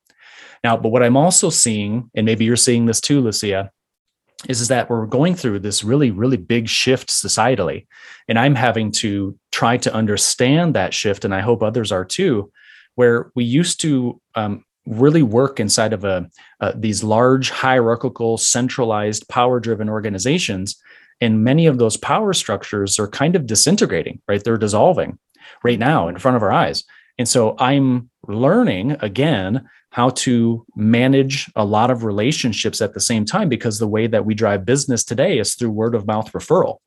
Now 0.65 0.77
but 0.77 0.91
what 0.91 1.03
i'm 1.03 1.17
also 1.17 1.51
seeing 1.51 2.11
and 2.15 2.27
maybe 2.27 2.45
you're 2.45 2.57
seeing 2.57 2.87
this 2.87 3.01
too 3.01 3.21
lucia 3.21 3.71
is, 4.49 4.61
is 4.61 4.69
that 4.69 4.91
we're 4.91 5.07
going 5.07 5.35
through 5.35 5.61
this 5.61 5.83
really 5.83 6.11
really 6.11 6.37
big 6.37 6.69
shift 6.69 7.09
societally. 7.09 7.87
And 8.29 8.39
i'm 8.39 8.55
having 8.55 8.93
to 8.93 9.39
try 9.53 9.77
to 9.79 9.95
understand 9.95 10.75
that 10.75 10.95
shift 10.95 11.25
and 11.25 11.35
i 11.35 11.41
hope 11.41 11.63
others 11.63 11.93
are 11.93 12.05
too 12.05 12.51
where 12.97 13.31
we 13.35 13.45
used 13.45 13.81
to 13.83 14.21
um, 14.35 14.65
really 14.87 15.23
work 15.23 15.61
inside 15.61 15.93
of 15.93 16.05
a, 16.05 16.29
uh, 16.61 16.73
these 16.75 17.05
large 17.05 17.51
hierarchical 17.51 18.39
centralized 18.39 19.29
power 19.29 19.61
driven 19.61 19.89
organizations 19.89 20.77
and 21.21 21.45
many 21.45 21.67
of 21.67 21.79
those 21.79 21.97
power 21.97 22.33
structures 22.33 22.99
are 22.99 23.09
kind 23.09 23.37
of 23.37 23.47
disintegrating, 23.47 24.21
right? 24.29 24.43
They're 24.43 24.59
dissolving 24.59 25.19
right 25.63 25.79
now 25.79 26.09
in 26.09 26.19
front 26.19 26.37
of 26.37 26.43
our 26.43 26.53
eyes. 26.53 26.85
And 27.19 27.29
so 27.29 27.57
I'm 27.59 28.11
learning 28.27 28.97
again 29.01 29.69
how 29.91 30.11
to 30.11 30.67
manage 30.77 31.51
a 31.57 31.65
lot 31.65 31.91
of 31.91 32.05
relationships 32.05 32.83
at 32.83 32.93
the 32.93 33.01
same 33.01 33.25
time 33.25 33.49
because 33.49 33.79
the 33.79 33.89
way 33.89 34.07
that 34.07 34.27
we 34.27 34.35
drive 34.35 34.67
business 34.67 35.03
today 35.05 35.39
is 35.39 35.55
through 35.55 35.71
word 35.71 35.95
of 35.95 36.07
mouth 36.07 36.31
referral. 36.33 36.79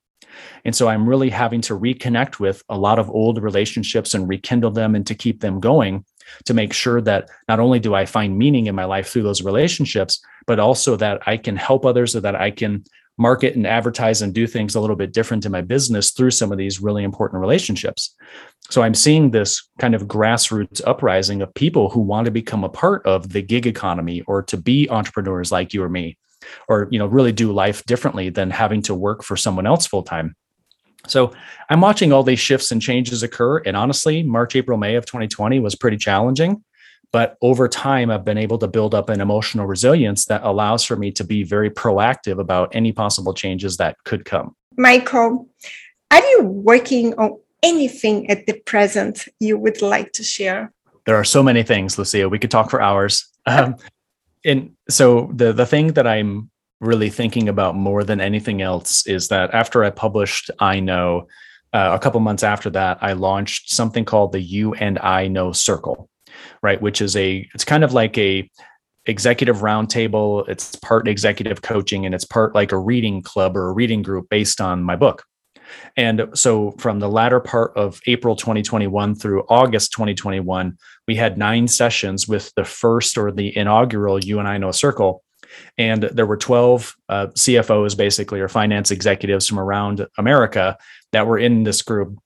And 0.64 0.76
so 0.76 0.88
I'm 0.88 1.10
really 1.10 1.30
having 1.30 1.62
to 1.62 1.78
reconnect 1.78 2.40
with 2.40 2.62
a 2.70 2.78
lot 2.78 3.00
of 3.00 3.10
old 3.10 3.42
relationships 3.42 4.14
and 4.14 4.30
rekindle 4.30 4.72
them 4.72 4.94
and 4.94 5.08
to 5.08 5.16
keep 5.16 5.42
them 5.42 5.60
going 5.60 6.06
to 6.46 6.54
make 6.54 6.74
sure 6.74 7.02
that 7.02 7.30
not 7.48 7.60
only 7.60 7.80
do 7.80 7.96
I 7.96 8.06
find 8.06 8.38
meaning 8.38 8.68
in 8.68 8.76
my 8.76 8.86
life 8.86 9.10
through 9.10 9.24
those 9.24 9.42
relationships, 9.42 10.22
but 10.46 10.60
also 10.60 10.96
that 10.98 11.22
I 11.26 11.38
can 11.38 11.56
help 11.56 11.86
others 11.86 12.12
so 12.12 12.20
that 12.20 12.36
I 12.36 12.52
can 12.52 12.84
market 13.20 13.56
and 13.56 13.68
advertise 13.68 14.22
and 14.22 14.34
do 14.34 14.48
things 14.48 14.74
a 14.74 14.80
little 14.80 14.96
bit 14.96 15.14
different 15.14 15.46
in 15.46 15.52
my 15.52 15.62
business 15.62 16.12
through 16.12 16.32
some 16.32 16.52
of 16.52 16.58
these 16.58 16.82
really 16.82 17.04
important 17.04 17.42
relationships. 17.42 18.16
So 18.70 18.82
I'm 18.82 18.96
seeing 18.96 19.32
this 19.32 19.70
kind 19.80 19.94
of 19.94 20.08
grassroots 20.08 20.82
uprising 20.88 21.42
of 21.42 21.54
people 21.54 21.90
who 21.90 22.00
want 22.00 22.26
to 22.26 22.32
become 22.32 22.64
a 22.64 22.70
part 22.70 23.06
of 23.06 23.34
the 23.34 23.42
gig 23.42 23.68
economy 23.68 24.22
or 24.22 24.42
to 24.44 24.58
be 24.58 24.90
entrepreneurs 24.90 25.52
like 25.52 25.74
you 25.74 25.84
or 25.84 25.90
me 25.90 26.18
or 26.70 26.88
you 26.90 26.98
know 26.98 27.06
really 27.06 27.34
do 27.34 27.52
life 27.52 27.86
differently 27.86 28.30
than 28.30 28.50
having 28.50 28.82
to 28.84 28.96
work 28.96 29.24
for 29.24 29.36
someone 29.36 29.68
else 29.68 29.86
full 29.86 30.04
time. 30.04 30.36
So 31.08 31.34
I'm 31.70 31.82
watching 31.82 32.12
all 32.14 32.24
these 32.24 32.40
shifts 32.40 32.72
and 32.72 32.82
changes 32.82 33.24
occur 33.24 33.58
and 33.60 33.76
honestly 33.76 34.24
March 34.24 34.56
April 34.56 34.78
May 34.78 34.96
of 34.96 35.06
2020 35.06 35.60
was 35.60 35.76
pretty 35.76 35.98
challenging 35.98 36.64
but 37.12 37.38
over 37.42 37.68
time, 37.68 38.12
I've 38.12 38.26
been 38.26 38.38
able 38.38 38.60
to 38.60 38.68
build 38.68 38.94
up 38.94 39.10
an 39.10 39.20
emotional 39.20 39.66
resilience 39.66 40.26
that 40.26 40.44
allows 40.44 40.84
for 40.84 40.96
me 40.96 41.12
to 41.14 41.24
be 41.24 41.44
very 41.44 41.70
proactive 41.70 42.40
about 42.40 42.76
any 42.76 42.92
possible 42.92 43.34
changes 43.34 43.78
that 43.78 43.98
could 44.04 44.26
come. 44.26 44.56
Michael, 44.78 45.48
are 46.12 46.24
you 46.24 46.44
working 46.44 47.14
on 47.16 47.40
anything 47.64 48.30
at 48.30 48.46
the 48.46 48.54
present 48.66 49.26
you 49.40 49.58
would 49.58 49.82
like 49.82 50.12
to 50.14 50.24
share? 50.24 50.72
There 51.06 51.16
are 51.16 51.24
so 51.24 51.42
many 51.42 51.64
things, 51.64 51.98
Lucia. 51.98 52.30
We 52.30 52.38
could 52.40 52.52
talk 52.52 52.70
for 52.70 52.82
hours. 52.82 53.28
Um, 53.46 53.78
and 54.46 54.72
so 54.90 55.32
the 55.34 55.52
the 55.52 55.66
thing 55.66 55.94
that 55.94 56.06
I'm 56.06 56.50
really 56.80 57.10
thinking 57.10 57.50
about 57.50 57.76
more 57.76 58.04
than 58.04 58.22
anything 58.22 58.62
else 58.62 59.06
is 59.08 59.28
that 59.30 59.54
after 59.54 59.84
I 59.84 59.90
published 59.90 60.50
I 60.60 60.80
Know, 60.80 61.28
uh, 61.74 61.92
a 61.94 62.00
couple 62.00 62.20
months 62.22 62.44
after 62.44 62.70
that, 62.70 63.00
I 63.02 63.14
launched 63.14 63.72
something 63.72 64.06
called 64.06 64.32
the 64.32 64.40
You 64.40 64.76
and 64.76 64.98
I 65.00 65.28
Know 65.28 65.52
Circle 65.52 66.10
right? 66.62 66.82
Which 66.82 67.02
is 67.02 67.16
a 67.16 67.48
it's 67.54 67.66
kind 67.66 67.84
of 67.84 67.94
like 67.94 68.18
a 68.18 68.50
executive 69.06 69.58
roundtable. 69.58 70.48
It's 70.48 70.76
part 70.76 71.08
executive 71.08 71.62
coaching 71.62 72.06
and 72.06 72.14
it's 72.14 72.26
part 72.26 72.54
like 72.54 72.72
a 72.72 72.78
reading 72.78 73.22
club 73.22 73.58
or 73.58 73.70
a 73.70 73.74
reading 73.74 74.02
group 74.02 74.30
based 74.30 74.62
on 74.62 74.84
my 74.84 74.96
book. 74.96 75.24
And 75.98 76.30
so 76.34 76.72
from 76.72 77.00
the 77.00 77.10
latter 77.10 77.40
part 77.40 77.76
of 77.76 78.00
April 78.08 78.36
2021 78.36 79.16
through 79.16 79.44
August 79.50 79.92
2021, 79.94 80.78
we 81.08 81.16
had 81.16 81.38
nine 81.38 81.68
sessions 81.68 82.28
with 82.28 82.54
the 82.56 82.66
first 82.66 83.18
or 83.18 83.32
the 83.32 83.56
inaugural 83.56 84.20
You 84.20 84.40
and 84.40 84.48
I 84.48 84.58
Know 84.58 84.72
Circle. 84.72 85.24
And 85.78 86.04
there 86.04 86.26
were 86.26 86.38
12 86.38 86.96
uh, 87.10 87.28
CFOs, 87.28 87.98
basically, 87.98 88.40
or 88.40 88.48
finance 88.48 88.92
executives 88.92 89.48
from 89.48 89.60
around 89.60 90.06
America 90.18 90.78
that 91.12 91.26
were 91.26 91.40
in 91.40 91.64
this 91.64 91.82
group. 91.82 92.18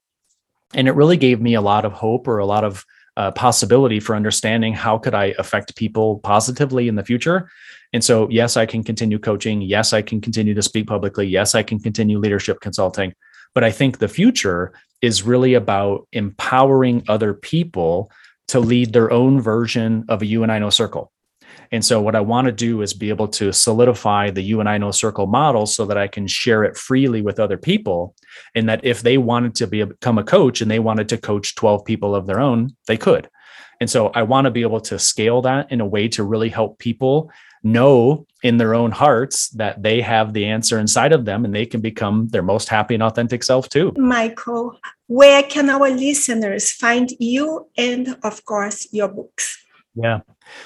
And 0.74 0.88
it 0.88 0.96
really 0.96 1.18
gave 1.18 1.40
me 1.40 1.54
a 1.54 1.62
lot 1.62 1.86
of 1.86 1.94
hope 1.94 2.28
or 2.28 2.40
a 2.40 2.46
lot 2.46 2.64
of 2.64 2.86
uh, 3.18 3.32
possibility 3.32 4.00
for 4.00 4.16
understanding 4.16 4.74
how 4.74 4.98
could 4.98 5.14
I 5.14 5.34
affect 5.38 5.76
people 5.76 6.20
positively 6.20 6.88
in 6.88 6.96
the 6.96 7.04
future. 7.04 7.50
And 7.94 8.04
so, 8.04 8.28
yes, 8.30 8.58
I 8.58 8.66
can 8.66 8.84
continue 8.84 9.20
coaching. 9.20 9.62
Yes, 9.62 9.94
I 9.94 10.02
can 10.02 10.20
continue 10.20 10.54
to 10.56 10.62
speak 10.62 10.88
publicly. 10.88 11.28
Yes, 11.28 11.54
I 11.54 11.64
can 11.64 11.80
continue 11.80 12.18
leadership 12.18 12.60
consulting. 12.60 13.14
But 13.54 13.64
I 13.64 13.72
think 13.72 14.00
the 14.00 14.08
future 14.08 14.74
is 15.02 15.22
really 15.22 15.54
about 15.54 16.08
empowering 16.12 17.04
other 17.08 17.34
people 17.34 18.12
to 18.48 18.60
lead 18.60 18.94
their 18.94 19.12
own 19.12 19.40
version 19.40 20.06
of 20.10 20.22
a 20.22 20.26
you 20.26 20.44
and 20.44 20.52
I 20.52 20.60
know 20.60 20.70
circle. 20.70 21.12
And 21.72 21.84
so, 21.84 22.02
what 22.02 22.16
I 22.16 22.22
want 22.22 22.46
to 22.46 22.52
do 22.52 22.82
is 22.82 22.94
be 22.94 23.10
able 23.10 23.28
to 23.30 23.52
solidify 23.52 24.30
the 24.30 24.44
you 24.44 24.60
and 24.60 24.70
I 24.70 24.78
know 24.78 24.92
circle 24.92 25.28
model 25.28 25.66
so 25.66 25.86
that 25.86 25.98
I 25.98 26.08
can 26.08 26.28
share 26.28 26.64
it 26.64 26.78
freely 26.78 27.22
with 27.22 27.40
other 27.40 27.58
people. 27.58 28.16
And 28.56 28.70
that 28.70 28.84
if 28.84 29.02
they 29.02 29.18
wanted 29.18 29.56
to 29.56 29.68
be, 29.68 29.84
become 29.84 30.18
a 30.18 30.24
coach 30.24 30.62
and 30.62 30.70
they 30.70 30.80
wanted 30.80 31.10
to 31.10 31.18
coach 31.18 31.56
12 31.56 31.84
people 31.86 32.16
of 32.16 32.28
their 32.28 32.40
own, 32.40 32.76
they 32.88 32.98
could. 32.98 33.30
And 33.80 33.90
so, 33.90 34.08
I 34.10 34.24
want 34.24 34.46
to 34.46 34.52
be 34.52 34.62
able 34.62 34.82
to 34.82 35.00
scale 35.00 35.42
that 35.42 35.72
in 35.72 35.82
a 35.82 35.86
way 35.86 36.08
to 36.10 36.24
really 36.24 36.50
help 36.50 36.80
people 36.80 37.32
know 37.64 38.28
in 38.44 38.58
their 38.58 38.76
own 38.76 38.92
hearts 38.92 39.50
that 39.52 39.82
they 39.82 40.02
have 40.02 40.34
the 40.34 40.46
answer 40.46 40.78
inside 40.78 41.14
of 41.14 41.26
them 41.26 41.46
and 41.46 41.56
they 41.56 41.66
can 41.66 41.82
become 41.82 42.28
their 42.28 42.44
most 42.44 42.68
happy 42.68 42.94
and 42.94 43.02
authentic 43.02 43.42
self 43.42 43.70
too. 43.70 43.94
Michael, 43.98 44.78
where 45.08 45.44
can 45.44 45.70
our 45.70 45.90
listeners 45.90 46.72
find 46.72 47.10
you 47.20 47.68
and, 47.78 48.18
of 48.24 48.44
course, 48.46 48.88
your 48.92 49.08
books? 49.08 49.64
Yeah. 49.96 50.20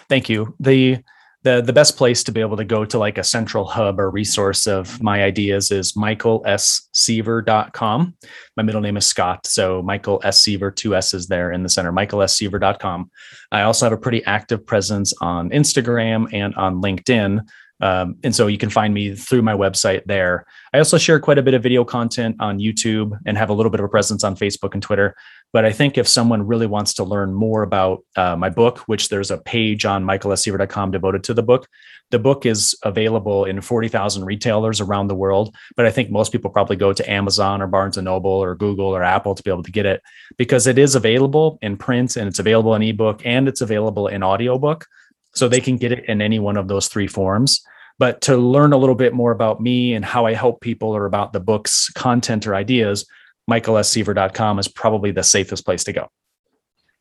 Thank 0.10 0.30
you. 0.30 0.56
The 0.60 1.00
the 1.44 1.62
the 1.62 1.72
best 1.72 1.98
place 1.98 2.24
to 2.24 2.32
be 2.32 2.42
able 2.42 2.58
to 2.58 2.66
go 2.66 2.84
to 2.84 2.98
like 2.98 3.18
a 3.18 3.24
central 3.24 3.66
hub 3.66 4.00
or 4.00 4.10
resource 4.10 4.66
of 4.68 5.02
my 5.02 5.24
ideas 5.24 5.72
is 5.72 5.94
michaelsseaver.com. 5.94 8.16
My 8.58 8.64
middle 8.64 8.82
name 8.82 8.98
is 8.98 9.06
Scott. 9.06 9.48
So 9.48 9.82
Michael 9.82 10.20
S. 10.24 10.42
Seaver, 10.42 10.72
two 10.72 10.94
S's 10.96 11.28
there 11.28 11.52
in 11.52 11.64
the 11.64 11.70
center, 11.70 11.94
michaelsseaver.com. 11.94 13.10
I 13.52 13.62
also 13.62 13.86
have 13.86 13.94
a 13.94 13.98
pretty 13.98 14.26
active 14.26 14.66
presence 14.66 15.14
on 15.22 15.52
Instagram 15.52 16.28
and 16.34 16.54
on 16.56 16.82
LinkedIn. 16.82 17.48
Um, 17.80 18.16
and 18.24 18.36
so 18.36 18.48
you 18.48 18.58
can 18.58 18.70
find 18.70 18.94
me 18.94 19.16
through 19.16 19.44
my 19.44 19.54
website 19.54 20.04
there. 20.06 20.46
I 20.74 20.80
also 20.80 20.98
share 20.98 21.20
quite 21.20 21.38
a 21.38 21.44
bit 21.44 21.54
of 21.54 21.64
video 21.64 21.84
content 21.84 22.36
on 22.40 22.60
YouTube 22.60 23.18
and 23.26 23.38
have 23.38 23.50
a 23.50 23.54
little 23.54 23.70
bit 23.70 23.80
of 23.80 23.86
a 23.86 23.90
presence 23.90 24.24
on 24.24 24.36
Facebook 24.36 24.74
and 24.74 24.82
Twitter. 24.82 25.16
But 25.54 25.64
I 25.64 25.72
think 25.72 25.98
if 25.98 26.08
someone 26.08 26.46
really 26.46 26.68
wants 26.68 26.94
to 26.96 27.04
learn 27.04 27.34
more 27.34 27.64
about 27.64 28.04
uh, 28.16 28.36
my 28.36 28.50
book, 28.50 28.80
which 28.80 29.10
there's 29.10 29.32
a 29.32 29.38
page 29.38 29.86
on 29.86 30.04
michaelsseaver.com 30.04 30.92
devoted 30.92 31.24
to 31.26 31.34
the 31.34 31.44
book, 31.44 31.68
the 32.12 32.20
book 32.20 32.46
is 32.46 32.76
available 32.84 33.46
in 33.46 33.62
40,000 33.62 34.26
retailers 34.26 34.82
around 34.82 35.08
the 35.08 35.16
world. 35.16 35.56
But 35.76 35.86
I 35.86 35.92
think 35.92 36.10
most 36.10 36.32
people 36.32 36.50
probably 36.50 36.76
go 36.76 36.94
to 36.94 37.10
Amazon 37.10 37.62
or 37.62 37.68
Barnes 37.68 37.98
and 37.98 38.06
Noble 38.06 38.32
or 38.32 38.56
Google 38.56 38.88
or 38.88 39.04
Apple 39.04 39.36
to 39.36 39.44
be 39.44 39.52
able 39.52 39.64
to 39.64 39.72
get 39.72 39.86
it 39.86 40.02
because 40.38 40.68
it 40.68 40.78
is 40.78 40.96
available 40.96 41.60
in 41.62 41.78
print 41.78 42.18
and 42.18 42.28
it's 42.28 42.40
available 42.40 42.76
in 42.76 42.84
ebook 42.84 43.22
and 43.26 43.48
it's 43.48 43.62
available 43.62 44.08
in 44.08 44.24
audiobook. 44.24 44.86
So 45.34 45.48
they 45.48 45.62
can 45.62 45.78
get 45.78 45.92
it 45.92 46.06
in 46.08 46.22
any 46.22 46.40
one 46.40 46.58
of 46.58 46.68
those 46.68 46.88
three 46.88 47.08
forms. 47.08 47.62
But 48.00 48.22
to 48.22 48.38
learn 48.38 48.74
a 48.74 48.78
little 48.78 48.96
bit 48.96 49.14
more 49.14 49.32
about 49.32 49.60
me 49.60 49.94
and 49.94 50.06
how 50.06 50.26
I 50.26 50.34
help 50.34 50.62
people 50.62 50.90
or 50.90 51.06
about 51.06 51.34
the 51.34 51.40
book's 51.40 51.90
content 51.90 52.46
or 52.46 52.54
ideas, 52.56 53.06
michaelsseaver.com 53.50 54.60
is 54.60 54.68
probably 54.68 55.12
the 55.12 55.24
safest 55.24 55.66
place 55.66 55.84
to 55.86 55.94
go. 55.94 56.10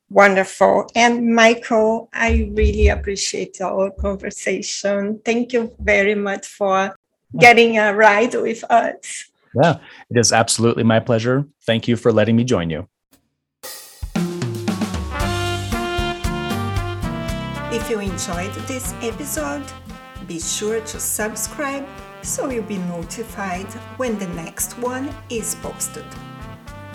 Wonderful. 0.09 0.89
And 0.95 1.35
Michael, 1.35 2.09
I 2.13 2.51
really 2.53 2.89
appreciate 2.89 3.61
our 3.61 3.91
conversation. 3.91 5.21
Thank 5.25 5.53
you 5.53 5.75
very 5.81 6.15
much 6.15 6.47
for 6.47 6.95
getting 7.39 7.79
a 7.79 7.93
ride 7.95 8.35
with 8.35 8.63
us. 8.71 9.25
Yeah, 9.61 9.79
it 10.11 10.19
is 10.19 10.33
absolutely 10.33 10.85
my 10.85 11.01
pleasure. 11.01 11.47
Thank 11.65 11.89
you 11.89 11.97
for 11.97 12.13
letting 12.13 12.37
me 12.37 12.45
join 12.45 12.71
you. 12.71 12.89
If 17.87 17.93
you 17.93 18.01
enjoyed 18.01 18.53
this 18.67 18.93
episode, 19.01 19.63
be 20.27 20.41
sure 20.41 20.81
to 20.81 20.99
subscribe 20.99 21.87
so 22.21 22.51
you'll 22.51 22.65
be 22.65 22.79
notified 22.79 23.73
when 23.97 24.19
the 24.19 24.27
next 24.27 24.77
one 24.79 25.15
is 25.31 25.55
posted. 25.63 26.05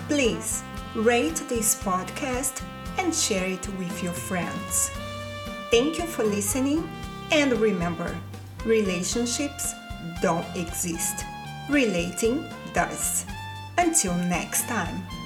Please 0.10 0.64
rate 0.94 1.42
this 1.48 1.82
podcast 1.82 2.62
and 2.98 3.16
share 3.16 3.48
it 3.48 3.66
with 3.78 4.04
your 4.04 4.12
friends. 4.12 4.92
Thank 5.72 5.98
you 5.98 6.06
for 6.06 6.26
listening, 6.26 6.92
and 7.32 7.54
remember 7.54 8.14
relationships 8.66 9.74
don't 10.22 10.46
exist, 10.58 11.24
relating 11.70 12.44
does. 12.74 13.24
Until 13.78 14.14
next 14.16 14.68
time. 14.68 15.21